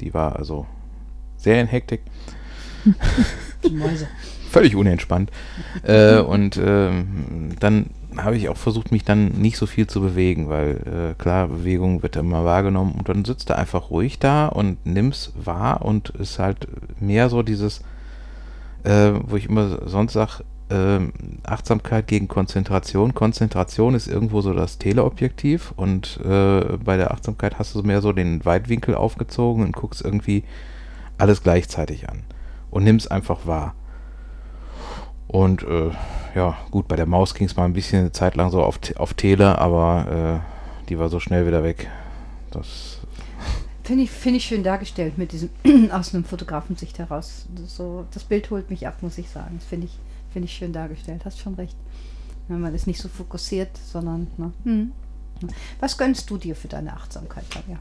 [0.00, 0.66] Die war also
[1.36, 2.02] sehr in Hektik
[3.64, 4.08] die Mäuse.
[4.50, 5.30] völlig unentspannt.
[5.82, 10.48] äh, und ähm, dann habe ich auch versucht, mich dann nicht so viel zu bewegen,
[10.48, 14.84] weil äh, klar, Bewegung wird immer wahrgenommen und dann sitzt er einfach ruhig da und
[14.84, 16.68] nimm's wahr und ist halt
[17.00, 17.80] mehr so dieses,
[18.84, 21.12] äh, wo ich immer sonst sage, ähm,
[21.44, 23.14] Achtsamkeit gegen Konzentration.
[23.14, 28.12] Konzentration ist irgendwo so das Teleobjektiv und äh, bei der Achtsamkeit hast du mehr so
[28.12, 30.44] den Weitwinkel aufgezogen und guckst irgendwie
[31.18, 32.22] alles gleichzeitig an
[32.70, 33.74] und nimmst einfach wahr.
[35.30, 35.90] Und äh,
[36.34, 38.80] ja, gut, bei der Maus ging es mal ein bisschen eine Zeit lang so auf,
[38.96, 41.88] auf Tele, aber äh, die war so schnell wieder weg.
[42.50, 42.98] Das
[43.84, 45.50] Finde ich, finde ich schön dargestellt mit diesem
[45.92, 47.46] aus einem Fotografensicht heraus.
[47.66, 49.56] So, das Bild holt mich ab, muss ich sagen.
[49.58, 49.98] Das finde ich,
[50.32, 51.22] finde ich schön dargestellt.
[51.24, 51.76] Hast schon recht.
[52.48, 54.26] Ja, man ist nicht so fokussiert, sondern.
[54.36, 54.52] Ne?
[54.64, 54.92] Hm.
[55.78, 57.78] Was gönnst du dir für deine Achtsamkeit, Tanja?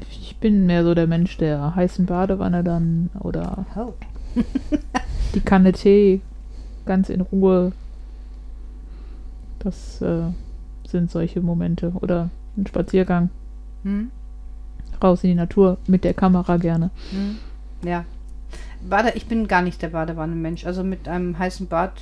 [0.00, 3.94] Ich bin mehr so der Mensch der heißen Badewanne dann oder Oh.
[5.34, 6.20] die Kanne Tee
[6.86, 7.72] ganz in Ruhe.
[9.58, 10.22] Das äh,
[10.88, 11.92] sind solche Momente.
[12.00, 13.30] Oder ein Spaziergang
[13.84, 14.10] Hm?
[15.02, 16.90] raus in die Natur mit der Kamera gerne.
[17.10, 17.38] Hm?
[17.88, 18.04] Ja.
[18.88, 20.66] Bade, ich bin gar nicht der Badewannenmensch.
[20.66, 21.92] Also mit einem heißen Bad.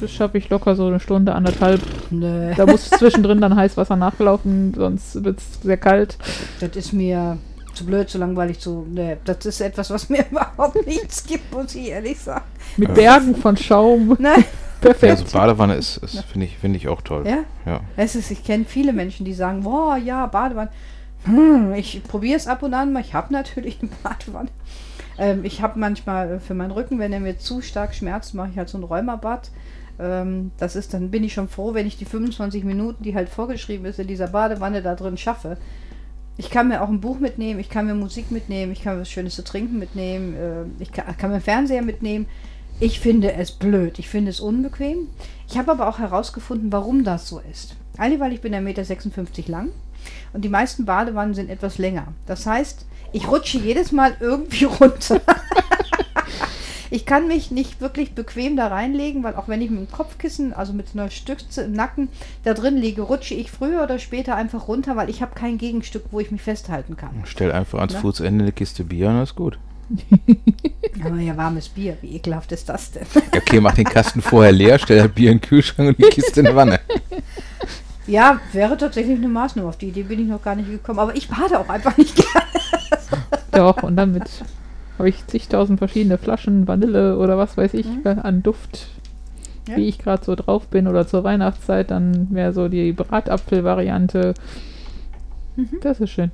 [0.00, 1.80] Das schaffe ich locker so eine Stunde, anderthalb.
[2.10, 2.52] Nö.
[2.56, 6.16] Da muss zwischendrin dann Heißwasser nachlaufen, sonst wird es sehr kalt.
[6.60, 7.36] Das ist mir
[7.74, 8.86] zu blöd, zu langweilig, zu.
[8.90, 12.44] Ne, das ist etwas, was mir überhaupt nichts gibt, muss ich ehrlich sagen.
[12.76, 14.16] Mit Bergen von Schaum.
[14.18, 14.40] Nein.
[14.44, 14.44] ja,
[14.80, 15.10] Perfekt.
[15.18, 17.26] also Badewanne ist, ist finde ich, finde ich auch toll.
[17.26, 17.38] Ja?
[17.66, 17.80] Ja.
[17.96, 20.70] Es ist, ich kenne viele Menschen, die sagen, boah, ja, Badewanne.
[21.24, 23.00] Hm, ich probiere es ab und an mal.
[23.00, 24.50] Ich habe natürlich eine Badewanne.
[25.18, 28.50] Ähm, ich habe manchmal äh, für meinen Rücken, wenn er mir zu stark schmerzt, mache
[28.52, 29.50] ich halt so ein Rheumabad.
[29.98, 33.28] Ähm, das ist, dann bin ich schon froh, wenn ich die 25 Minuten, die halt
[33.28, 35.58] vorgeschrieben ist, in dieser Badewanne da drin schaffe.
[36.38, 39.00] Ich kann mir auch ein Buch mitnehmen, ich kann mir Musik mitnehmen, ich kann mir
[39.00, 42.26] was Schönes zu trinken mitnehmen, äh, ich kann, kann mir einen Fernseher mitnehmen.
[42.80, 45.08] Ich finde es blöd, ich finde es unbequem.
[45.48, 47.74] Ich habe aber auch herausgefunden, warum das so ist.
[47.96, 49.70] Alle, weil ich bin 1,56 Meter lang
[50.32, 52.12] und die meisten Badewannen sind etwas länger.
[52.26, 55.20] Das heißt, ich rutsche jedes Mal irgendwie runter.
[56.90, 60.52] Ich kann mich nicht wirklich bequem da reinlegen, weil auch wenn ich mit dem Kopfkissen,
[60.52, 62.08] also mit einer Stütze im Nacken,
[62.44, 66.04] da drin liege, rutsche ich früher oder später einfach runter, weil ich habe kein Gegenstück,
[66.10, 67.10] wo ich mich festhalten kann.
[67.24, 68.00] Stell einfach ans Ne?
[68.00, 69.58] Fußende eine Kiste Bier und alles gut.
[71.04, 73.06] Aber ja, warmes Bier, wie ekelhaft ist das denn?
[73.34, 76.40] Okay, mach den Kasten vorher leer, stell das Bier in den Kühlschrank und die Kiste
[76.40, 76.80] in die Wanne.
[78.08, 79.68] Ja, wäre tatsächlich eine Maßnahme.
[79.68, 80.98] Auf die Idee bin ich noch gar nicht gekommen.
[80.98, 82.46] Aber ich bade auch einfach nicht gerne.
[83.52, 84.24] Doch, und dann mit
[84.98, 88.00] habe ich zigtausend verschiedene Flaschen, Vanille oder was weiß ich, Mhm.
[88.04, 88.88] äh, an Duft,
[89.68, 89.76] Ja.
[89.76, 94.34] wie ich gerade so drauf bin oder zur Weihnachtszeit, dann wäre so die Bratapfel-Variante.
[95.56, 95.68] Mhm.
[95.82, 96.30] Das ist schön.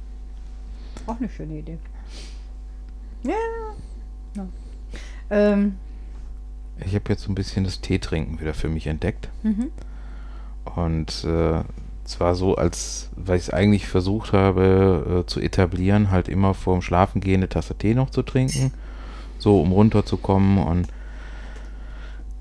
[1.07, 1.79] Auch eine schöne Idee.
[3.25, 3.33] Ja.
[4.37, 4.47] ja.
[5.31, 5.77] Ähm,
[6.85, 9.29] Ich habe jetzt so ein bisschen das Teetrinken wieder für mich entdeckt.
[9.43, 9.71] mhm.
[10.77, 11.63] Und äh,
[12.05, 16.83] zwar so, als weil ich es eigentlich versucht habe äh, zu etablieren, halt immer vorm
[16.83, 18.73] Schlafengehen eine Tasse Tee noch zu trinken,
[19.39, 20.89] so um runterzukommen und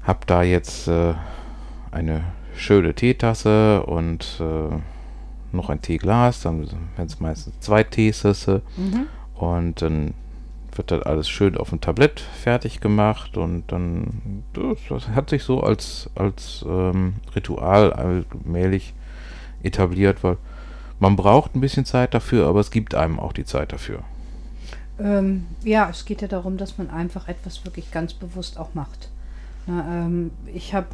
[0.04, 1.14] habe da jetzt äh,
[1.92, 2.24] eine
[2.56, 4.76] schöne Teetasse und äh,
[5.56, 6.62] noch ein Teeglas, dann
[6.96, 9.08] werden es meistens zwei Teesüsse Mhm.
[9.36, 10.14] und dann
[10.76, 15.44] wird das alles schön auf dem Tablett fertig gemacht und dann das, das hat sich
[15.44, 18.94] so als, als ähm, Ritual allmählich
[19.64, 20.38] etabliert, weil
[21.00, 24.04] man braucht ein bisschen Zeit dafür, aber es gibt einem auch die Zeit dafür.
[25.00, 29.10] Ähm, ja, es geht ja darum, dass man einfach etwas wirklich ganz bewusst auch macht.
[29.66, 30.88] Na, ähm, ich habe,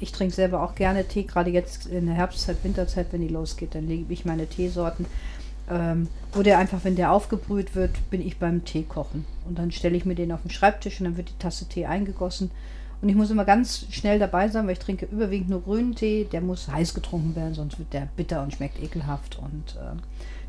[0.00, 3.74] ich trinke selber auch gerne Tee, gerade jetzt in der Herbstzeit, Winterzeit, wenn die losgeht,
[3.74, 5.06] dann lege ich meine Teesorten.
[5.70, 9.24] Ähm, wo der einfach, wenn der aufgebrüht wird, bin ich beim Tee kochen.
[9.46, 11.86] Und dann stelle ich mir den auf den Schreibtisch und dann wird die Tasse Tee
[11.86, 12.50] eingegossen.
[13.02, 16.24] Und ich muss immer ganz schnell dabei sein, weil ich trinke überwiegend nur grünen Tee.
[16.30, 19.38] Der muss heiß getrunken werden, sonst wird der bitter und schmeckt ekelhaft.
[19.38, 20.00] Und äh,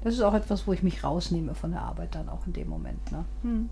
[0.03, 2.69] das ist auch etwas, wo ich mich rausnehme von der Arbeit dann auch in dem
[2.69, 3.11] Moment.
[3.11, 3.25] Ne?
[3.41, 3.69] Hm,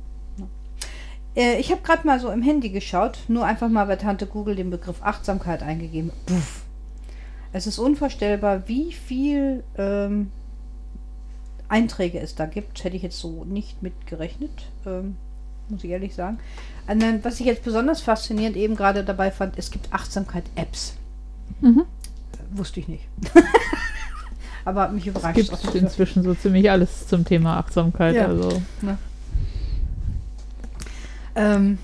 [1.35, 4.55] äh, ich habe gerade mal so im Handy geschaut, nur einfach mal bei Tante Google
[4.55, 6.11] den Begriff Achtsamkeit eingegeben.
[6.25, 6.63] Puff.
[7.53, 10.31] Es ist unvorstellbar, wie viel ähm,
[11.67, 12.83] Einträge es da gibt.
[12.83, 15.17] Hätte ich jetzt so nicht mit gerechnet, ähm,
[15.69, 16.39] muss ich ehrlich sagen.
[16.87, 20.95] Und dann, was ich jetzt besonders faszinierend eben gerade dabei fand, es gibt Achtsamkeit-Apps.
[21.61, 21.81] Mhm.
[22.33, 23.03] Äh, wusste ich nicht.
[24.65, 25.35] Aber hat mich Es überrascht.
[25.35, 25.81] gibt auch dafür.
[25.81, 28.15] inzwischen so ziemlich alles zum Thema Achtsamkeit.
[28.15, 28.27] Ja.
[28.27, 28.97] Also Ne?
[31.35, 31.77] Ähm,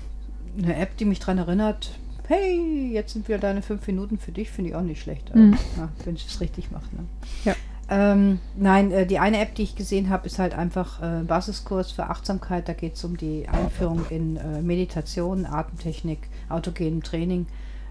[0.62, 1.90] eine App, die mich daran erinnert,
[2.26, 5.34] hey, jetzt sind wieder deine fünf Minuten für dich, finde ich auch nicht schlecht.
[5.34, 5.56] Mhm.
[5.76, 6.84] Ja, wenn ich es richtig mache.
[6.92, 7.04] Ne?
[7.44, 7.54] Ja.
[7.90, 11.90] Ähm, nein, äh, die eine App, die ich gesehen habe, ist halt einfach äh, Basiskurs
[11.90, 12.68] für Achtsamkeit.
[12.68, 17.46] Da geht es um die Einführung in äh, Meditation, Atemtechnik, autogenem Training,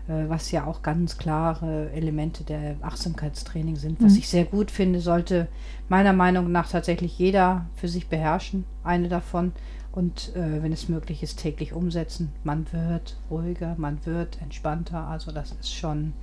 [0.07, 4.03] äh, was ja auch ganz klare Elemente der Achtsamkeitstraining sind.
[4.03, 4.19] Was Mhm.
[4.19, 5.47] ich sehr gut finde, sollte
[5.89, 9.51] meiner Meinung nach tatsächlich jeder für sich beherrschen, eine davon.
[9.91, 12.31] Und äh, wenn es möglich ist, täglich umsetzen.
[12.43, 15.07] Man wird ruhiger, man wird entspannter.
[15.07, 16.13] Also das ist schon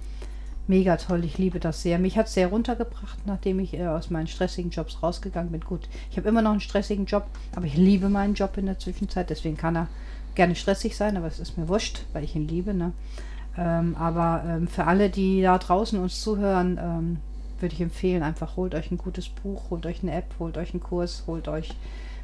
[0.67, 1.25] mega toll.
[1.25, 1.99] Ich liebe das sehr.
[1.99, 5.61] Mich hat es sehr runtergebracht, nachdem ich äh, aus meinen stressigen Jobs rausgegangen bin.
[5.61, 8.79] Gut, ich habe immer noch einen stressigen Job, aber ich liebe meinen Job in der
[8.79, 9.31] Zwischenzeit.
[9.31, 9.89] Deswegen kann er
[10.35, 12.75] gerne stressig sein, aber es ist mir wurscht, weil ich ihn liebe.
[12.75, 12.93] Ne?
[13.57, 17.19] Ähm, aber ähm, für alle, die da draußen uns zuhören, ähm,
[17.61, 20.73] würde ich empfehlen, einfach holt euch ein gutes Buch, holt euch eine App, holt euch
[20.73, 21.71] einen Kurs, holt euch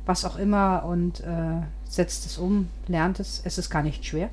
[0.07, 3.41] was auch immer und äh, setzt es um, lernt es.
[3.45, 4.31] Es ist gar nicht schwer.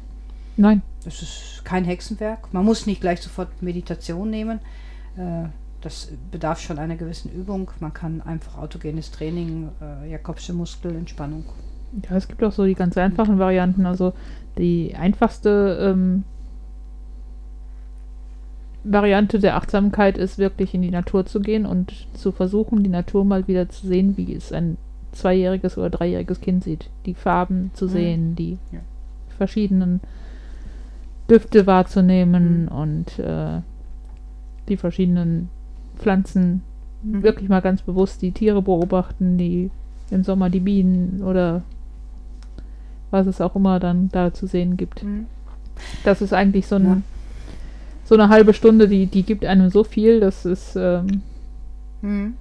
[0.58, 0.82] Nein.
[1.06, 2.54] Es ist kein Hexenwerk.
[2.54, 4.60] Man muss nicht gleich sofort Meditation nehmen.
[5.18, 5.46] Äh,
[5.82, 7.72] das bedarf schon einer gewissen Übung.
[7.80, 11.46] Man kann einfach autogenes Training, äh, Jakobsche Muskelentspannung.
[12.10, 13.86] Ja, es gibt auch so die ganz einfachen Varianten.
[13.86, 14.14] Also
[14.58, 16.24] die einfachste ähm,
[18.84, 23.26] Variante der Achtsamkeit ist wirklich in die Natur zu gehen und zu versuchen, die Natur
[23.26, 24.78] mal wieder zu sehen, wie es ein
[25.12, 26.90] zweijähriges oder dreijähriges Kind sieht.
[27.06, 27.90] Die Farben zu Mhm.
[27.90, 28.80] sehen, die Ja.
[29.38, 30.02] verschiedenen
[31.30, 32.68] Düfte wahrzunehmen Mhm.
[32.70, 33.62] und äh,
[34.70, 35.50] die verschiedenen
[35.98, 36.62] Pflanzen
[37.04, 37.24] Mhm.
[37.24, 39.70] wirklich mal ganz bewusst die Tiere beobachten, die
[40.10, 41.62] im Sommer die Bienen oder
[43.12, 45.04] was es auch immer dann da zu sehen gibt.
[45.04, 45.26] Mhm.
[46.04, 46.98] Das ist eigentlich so, ein, Ja.
[48.06, 51.22] so eine halbe Stunde, die, die gibt einem so viel, das ist ähm,
[52.02, 52.34] Mhm.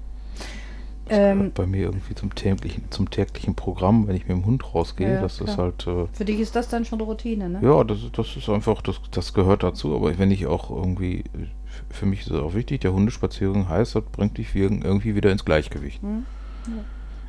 [1.09, 5.14] Ähm, bei mir irgendwie zum täglichen, zum täglichen Programm, wenn ich mit dem Hund rausgehe.
[5.14, 5.59] Ja, das ist klar.
[5.59, 7.61] halt, äh, Für dich ist das dann schon Routine, ne?
[7.62, 9.95] ja, das, das ist einfach, das, das gehört dazu.
[9.95, 11.25] Aber wenn ich auch irgendwie,
[11.90, 15.45] für mich ist es auch wichtig, der Hundespaziergang heißt, das bringt dich irgendwie wieder ins
[15.45, 16.03] Gleichgewicht.
[16.03, 16.25] Mhm.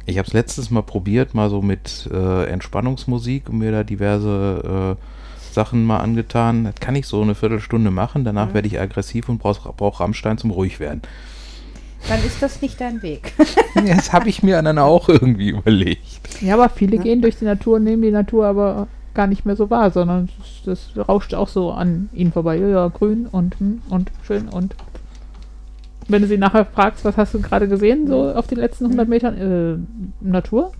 [0.08, 4.96] Ich habe es letztes Mal probiert, mal so mit äh, Entspannungsmusik und mir da diverse
[4.98, 6.63] äh, Sachen mal angetan.
[6.63, 8.54] Das kann ich so eine Viertelstunde machen, danach Mhm.
[8.54, 11.02] werde ich aggressiv und brauche brauch Rammstein zum ruhig werden.
[12.10, 13.34] Dann ist das nicht dein Weg.
[13.88, 16.20] Das habe ich mir dann auch irgendwie überlegt.
[16.42, 17.04] ja, aber viele Ja.
[17.04, 20.30] gehen durch die Natur, nehmen die Natur aber gar nicht mehr so wahr, sondern
[20.66, 22.58] das, das rauscht auch so an ihnen vorbei.
[22.58, 24.76] Ja, grün und hm, und schön und
[26.08, 29.08] wenn du sie nachher fragst, was hast du gerade gesehen, so auf den letzten 100
[29.10, 29.38] Metern,
[30.22, 30.72] äh, Natur?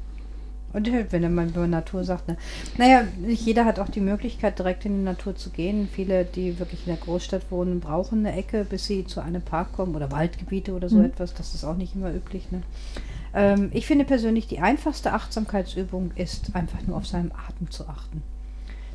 [0.78, 2.38] Und wenn man über Natur sagt, ne?
[2.78, 5.90] Naja, nicht jeder hat auch die Möglichkeit, direkt in die Natur zu gehen.
[5.92, 9.74] Viele, die wirklich in der Großstadt wohnen, brauchen eine Ecke, bis sie zu einem Park
[9.74, 11.06] kommen oder Waldgebiete oder so Mhm.
[11.06, 11.34] etwas.
[11.34, 12.52] Das ist auch nicht immer üblich.
[12.52, 12.62] Ne?
[13.34, 18.22] Ähm, ich finde persönlich, die einfachste Achtsamkeitsübung ist einfach nur auf seinen Atem zu achten.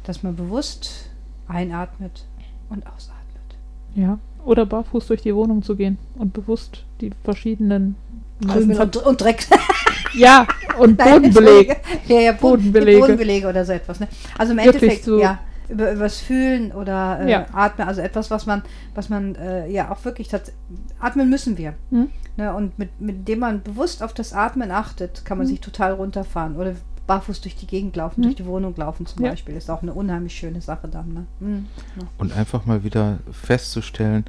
[0.04, 1.10] Dass man bewusst
[1.48, 2.26] einatmet
[2.70, 3.56] und ausatmet.
[3.96, 4.18] Ja.
[4.44, 7.96] Oder barfuß durch die Wohnung zu gehen und bewusst die verschiedenen
[8.40, 9.46] und, und Dreck.
[10.14, 10.46] Ja,
[10.78, 11.80] und Nein, Bodenbeleg.
[12.08, 12.40] Ja, ja, Boden,
[12.72, 13.00] Bodenbelege.
[13.00, 14.00] Bodenbelege oder so etwas.
[14.00, 14.08] Ne?
[14.38, 17.46] Also im Wirklich Endeffekt, so- ja, über übers Fühlen oder äh, Ja.
[17.52, 18.62] Atmen, also etwas, was man,
[18.94, 20.52] was man äh, ja auch wirklich tats-
[21.00, 21.74] atmen müssen wir.
[21.90, 22.08] Hm?
[22.36, 22.52] Ne?
[22.54, 25.50] Und mit, mit dem man bewusst auf das Atmen achtet, kann man Hm.
[25.52, 26.74] sich total runterfahren oder
[27.06, 28.22] barfuß durch die Gegend laufen, Hm.
[28.24, 29.30] durch die Wohnung laufen zum Ja.
[29.30, 29.56] Beispiel.
[29.56, 31.12] Ist auch eine unheimlich schöne Sache dann.
[31.14, 31.26] Ne?
[31.40, 31.66] Hm.
[31.98, 32.06] Ja.
[32.18, 34.24] Und einfach mal wieder festzustellen,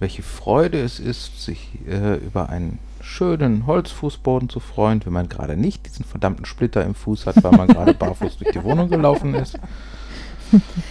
[0.00, 5.56] welche Freude es ist, sich äh, über einen schönen Holzfußboden zu freuen, wenn man gerade
[5.56, 9.34] nicht diesen verdammten Splitter im Fuß hat, weil man gerade barfuß durch die Wohnung gelaufen
[9.34, 9.58] ist.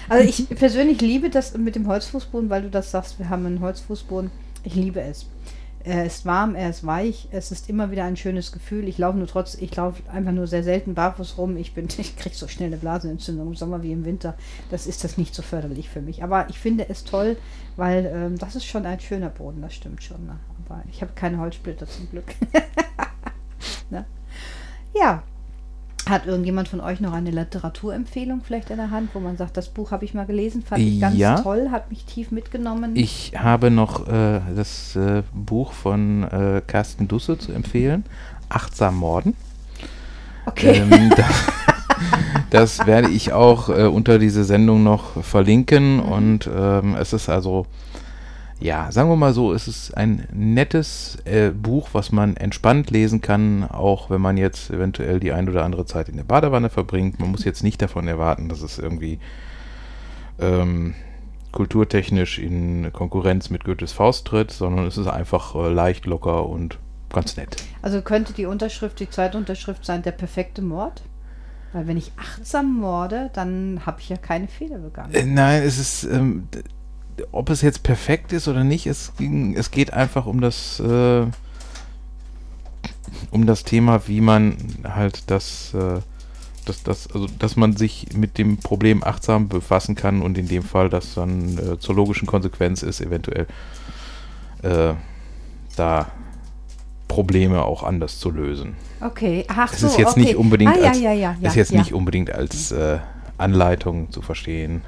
[0.09, 3.61] Also ich persönlich liebe das mit dem Holzfußboden, weil du das sagst, wir haben einen
[3.61, 4.31] Holzfußboden.
[4.63, 5.27] Ich liebe es.
[5.83, 8.87] Er ist warm, er ist weich, es ist immer wieder ein schönes Gefühl.
[8.87, 11.57] Ich laufe nur trotz, ich laufe einfach nur sehr selten barfuß rum.
[11.57, 14.35] Ich bin, ich kriege so schnell eine Blasenentzündung im Sommer wie im Winter.
[14.69, 16.23] Das ist das nicht so förderlich für mich.
[16.23, 17.37] Aber ich finde es toll,
[17.75, 20.25] weil ähm, das ist schon ein schöner Boden, das stimmt schon.
[20.25, 20.39] Ne?
[20.65, 22.35] Aber ich habe keine Holzsplitter zum Glück.
[23.89, 24.05] ne?
[24.93, 25.23] Ja.
[26.09, 29.69] Hat irgendjemand von euch noch eine Literaturempfehlung vielleicht in der Hand, wo man sagt, das
[29.69, 31.39] Buch habe ich mal gelesen, fand ich ganz Ja.
[31.39, 32.95] toll, hat mich tief mitgenommen?
[32.95, 38.03] Ich habe noch äh, das äh, Buch von äh, Carsten Dusse zu empfehlen,
[38.49, 39.35] Achtsam Morden.
[40.47, 40.81] okay.
[40.89, 41.27] Ähm, das,
[42.79, 46.01] das werde ich auch äh, unter diese Sendung noch verlinken Mhm.
[46.01, 47.67] und ähm, es ist also,
[48.61, 53.19] ja, sagen wir mal so, es ist ein nettes äh, Buch, was man entspannt lesen
[53.19, 57.19] kann, auch wenn man jetzt eventuell die ein oder andere Zeit in der Badewanne verbringt.
[57.19, 59.19] Man muss jetzt nicht davon erwarten, dass es irgendwie
[60.39, 60.93] ähm,
[61.51, 66.77] kulturtechnisch in Konkurrenz mit Goethes Faust tritt, sondern es ist einfach äh, leicht, locker und
[67.11, 67.57] ganz nett.
[67.81, 71.01] Also könnte die Unterschrift, die Zeitunterschrift sein, der perfekte Mord?
[71.73, 75.13] Weil wenn ich achtsam morde, dann habe ich ja keine Fehler begangen.
[75.13, 76.47] Äh, Nein, es ist, ähm,
[77.31, 81.25] ob es jetzt perfekt ist oder nicht, es, ging, es geht einfach um das, äh,
[83.31, 85.99] um das Thema, wie man halt das, äh,
[86.65, 90.63] das, das, also, dass man sich mit dem Problem achtsam befassen kann und in dem
[90.63, 93.47] Fall, das dann äh, zur logischen Konsequenz ist, eventuell
[94.61, 94.93] äh,
[95.75, 96.07] da
[97.07, 98.75] Probleme auch anders zu lösen.
[99.01, 100.21] Okay, ach Es so, ist jetzt okay.
[100.21, 102.99] nicht unbedingt ah, ja, als, ja, ja, ja, ist jetzt nicht unbedingt als äh,
[103.37, 104.81] Anleitung zu verstehen.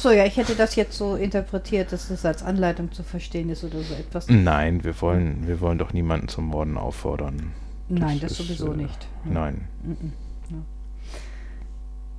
[0.00, 3.64] So, ja, ich hätte das jetzt so interpretiert, dass es als Anleitung zu verstehen ist
[3.64, 4.28] oder so etwas.
[4.28, 7.52] Nein, wir wollen, wir wollen doch niemanden zum Morden auffordern.
[7.90, 9.06] Nein, das, ist, sowieso äh, nicht.
[9.24, 9.60] Nein.
[9.82, 10.12] Mhm.
[10.50, 10.56] Ja.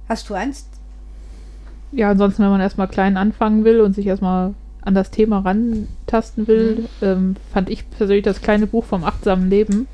[0.09, 0.67] Hast du eins?
[1.91, 6.47] Ja, ansonsten, wenn man erstmal klein anfangen will und sich erstmal an das Thema rantasten
[6.47, 9.87] will, ähm, fand ich persönlich das kleine Buch vom achtsamen Leben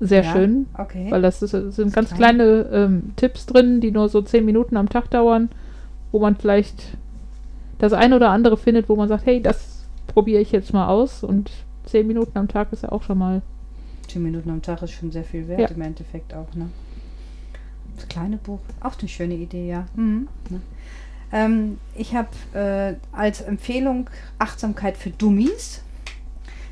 [0.00, 1.06] sehr Ja, schön, Okay.
[1.10, 2.36] weil das ist, es sind Ist ganz klein.
[2.36, 5.48] kleine ähm, Tipps drin, die nur so zehn Minuten am Tag dauern,
[6.12, 6.96] wo man vielleicht
[7.78, 11.22] das eine oder andere findet, wo man sagt, hey, das probiere ich jetzt mal aus
[11.22, 11.50] und
[11.84, 13.42] zehn Minuten am Tag ist ja auch schon mal.
[14.08, 15.68] Zehn Minuten am Tag ist schon sehr viel wert Ja.
[15.68, 16.70] im Endeffekt auch, ne?
[17.96, 19.86] Das kleine Buch, auch eine schöne Idee, ja.
[19.94, 20.28] Mhm.
[20.50, 20.60] Ne?
[21.32, 25.82] Ähm, ich habe äh, als Empfehlung Achtsamkeit für Dummies.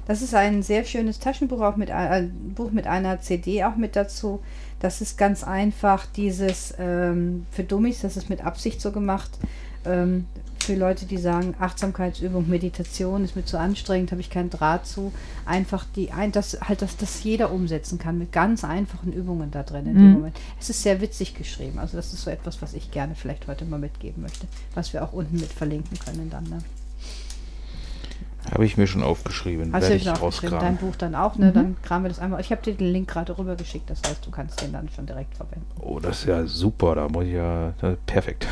[0.07, 3.77] Das ist ein sehr schönes Taschenbuch, auch mit ein ein Buch mit einer CD auch
[3.77, 4.41] mit dazu.
[4.81, 9.31] Das ist ganz einfach dieses ähm, für Dummies, das ist mit Absicht so gemacht.
[9.85, 10.27] Ähm,
[10.65, 15.13] für Leute, die sagen, Achtsamkeitsübung, Meditation ist mir zu anstrengend, habe ich keinen Draht zu.
[15.45, 19.63] Einfach die ein, das halt, dass das jeder umsetzen kann mit ganz einfachen Übungen da
[19.63, 20.13] drin in dem Mhm.
[20.15, 20.37] Moment.
[20.59, 21.79] Es ist sehr witzig geschrieben.
[21.79, 25.05] Also das ist so etwas, was ich gerne vielleicht heute mal mitgeben möchte, was wir
[25.05, 26.45] auch unten mit verlinken können dann.
[26.45, 26.59] Ne?
[28.53, 29.73] Habe ich mir schon aufgeschrieben.
[29.73, 30.77] Hast du schon aufgeschrieben, dein.
[30.77, 31.47] Buch dann auch, ne?
[31.47, 31.55] Mhm.
[31.55, 32.41] Dann kramen wir das einmal.
[32.41, 35.37] Ich habe dir den Link gerade rübergeschickt, das heißt, du kannst den dann schon direkt
[35.37, 35.67] verwenden.
[35.81, 36.95] Oh, das ist ja super.
[36.95, 37.73] Da muss ich ja.
[38.07, 38.47] Perfekt.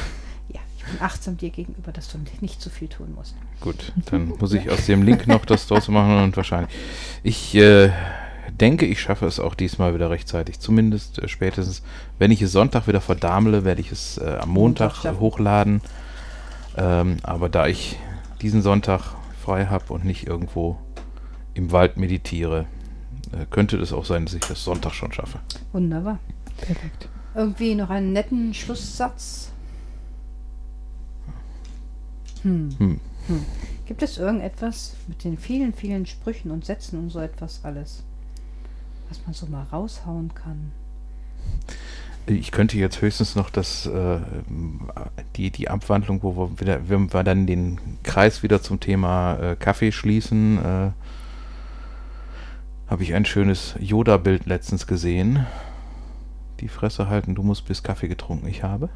[0.49, 3.35] Ja, ich bin achtsam dir gegenüber, dass du nicht zu viel tun musst.
[3.61, 6.75] Gut, dann muss ich aus dem Link noch das draus machen und wahrscheinlich.
[7.23, 7.91] Ich äh,
[8.51, 10.59] denke, ich schaffe es auch diesmal wieder rechtzeitig.
[10.59, 11.83] Zumindest äh, spätestens,
[12.19, 15.83] wenn ich es Sonntag wieder verdamle, werde ich es äh, am Montag Montag, hochladen.
[16.77, 17.99] Ähm, aber da ich
[18.41, 20.79] diesen Sonntag frei habe und nicht irgendwo
[21.55, 22.67] im Wald meditiere,
[23.33, 25.41] äh, könnte es auch sein, dass ich das Sonntag schon schaffe.
[25.73, 26.19] Wunderbar.
[26.57, 27.09] Perfekt.
[27.35, 29.51] Irgendwie noch einen netten Schlusssatz.
[32.43, 32.71] Hm.
[32.79, 33.01] Hm.
[33.27, 33.45] Hm.
[33.87, 38.05] Gibt es irgendetwas mit den vielen, vielen Sprüchen und Sätzen und so etwas alles,
[39.09, 40.73] was man so mal raushauen kann?
[42.27, 44.21] Ich könnte jetzt höchstens noch das, äh,
[45.37, 49.57] die, die Abwandlung, wo wir wieder, wenn wir dann den Kreis wieder zum Thema äh,
[49.57, 50.91] Kaffee schließen, äh,
[52.89, 55.47] habe ich ein schönes Yoda-Bild letztens gesehen.
[56.61, 58.89] Die Fresse halten, du musst bis Kaffee getrunken ich habe.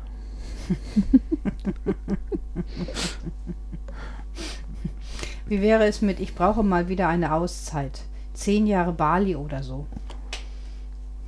[5.49, 8.03] Wie wäre es mit, ich brauche mal wieder eine Auszeit?
[8.35, 9.87] Zehn Jahre Bali oder so.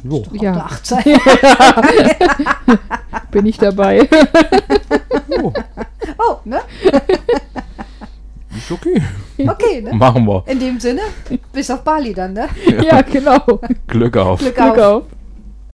[0.05, 0.23] Jo.
[0.33, 0.51] Doch Ja.
[0.53, 1.07] auch eine Achtzeit.
[3.31, 4.09] Bin ich dabei.
[5.43, 5.53] Oh,
[6.19, 6.61] Oh, ne?
[8.57, 9.01] ist okay.
[9.47, 9.93] Okay, ne?
[9.93, 10.43] Machen wir.
[10.47, 11.03] In dem Sinne,
[11.53, 12.49] bis auf Bali dann, ne?
[12.83, 13.39] ja, genau.
[13.87, 14.41] Glück auf.
[14.41, 14.79] Glück Glück auf.
[14.79, 15.03] auf.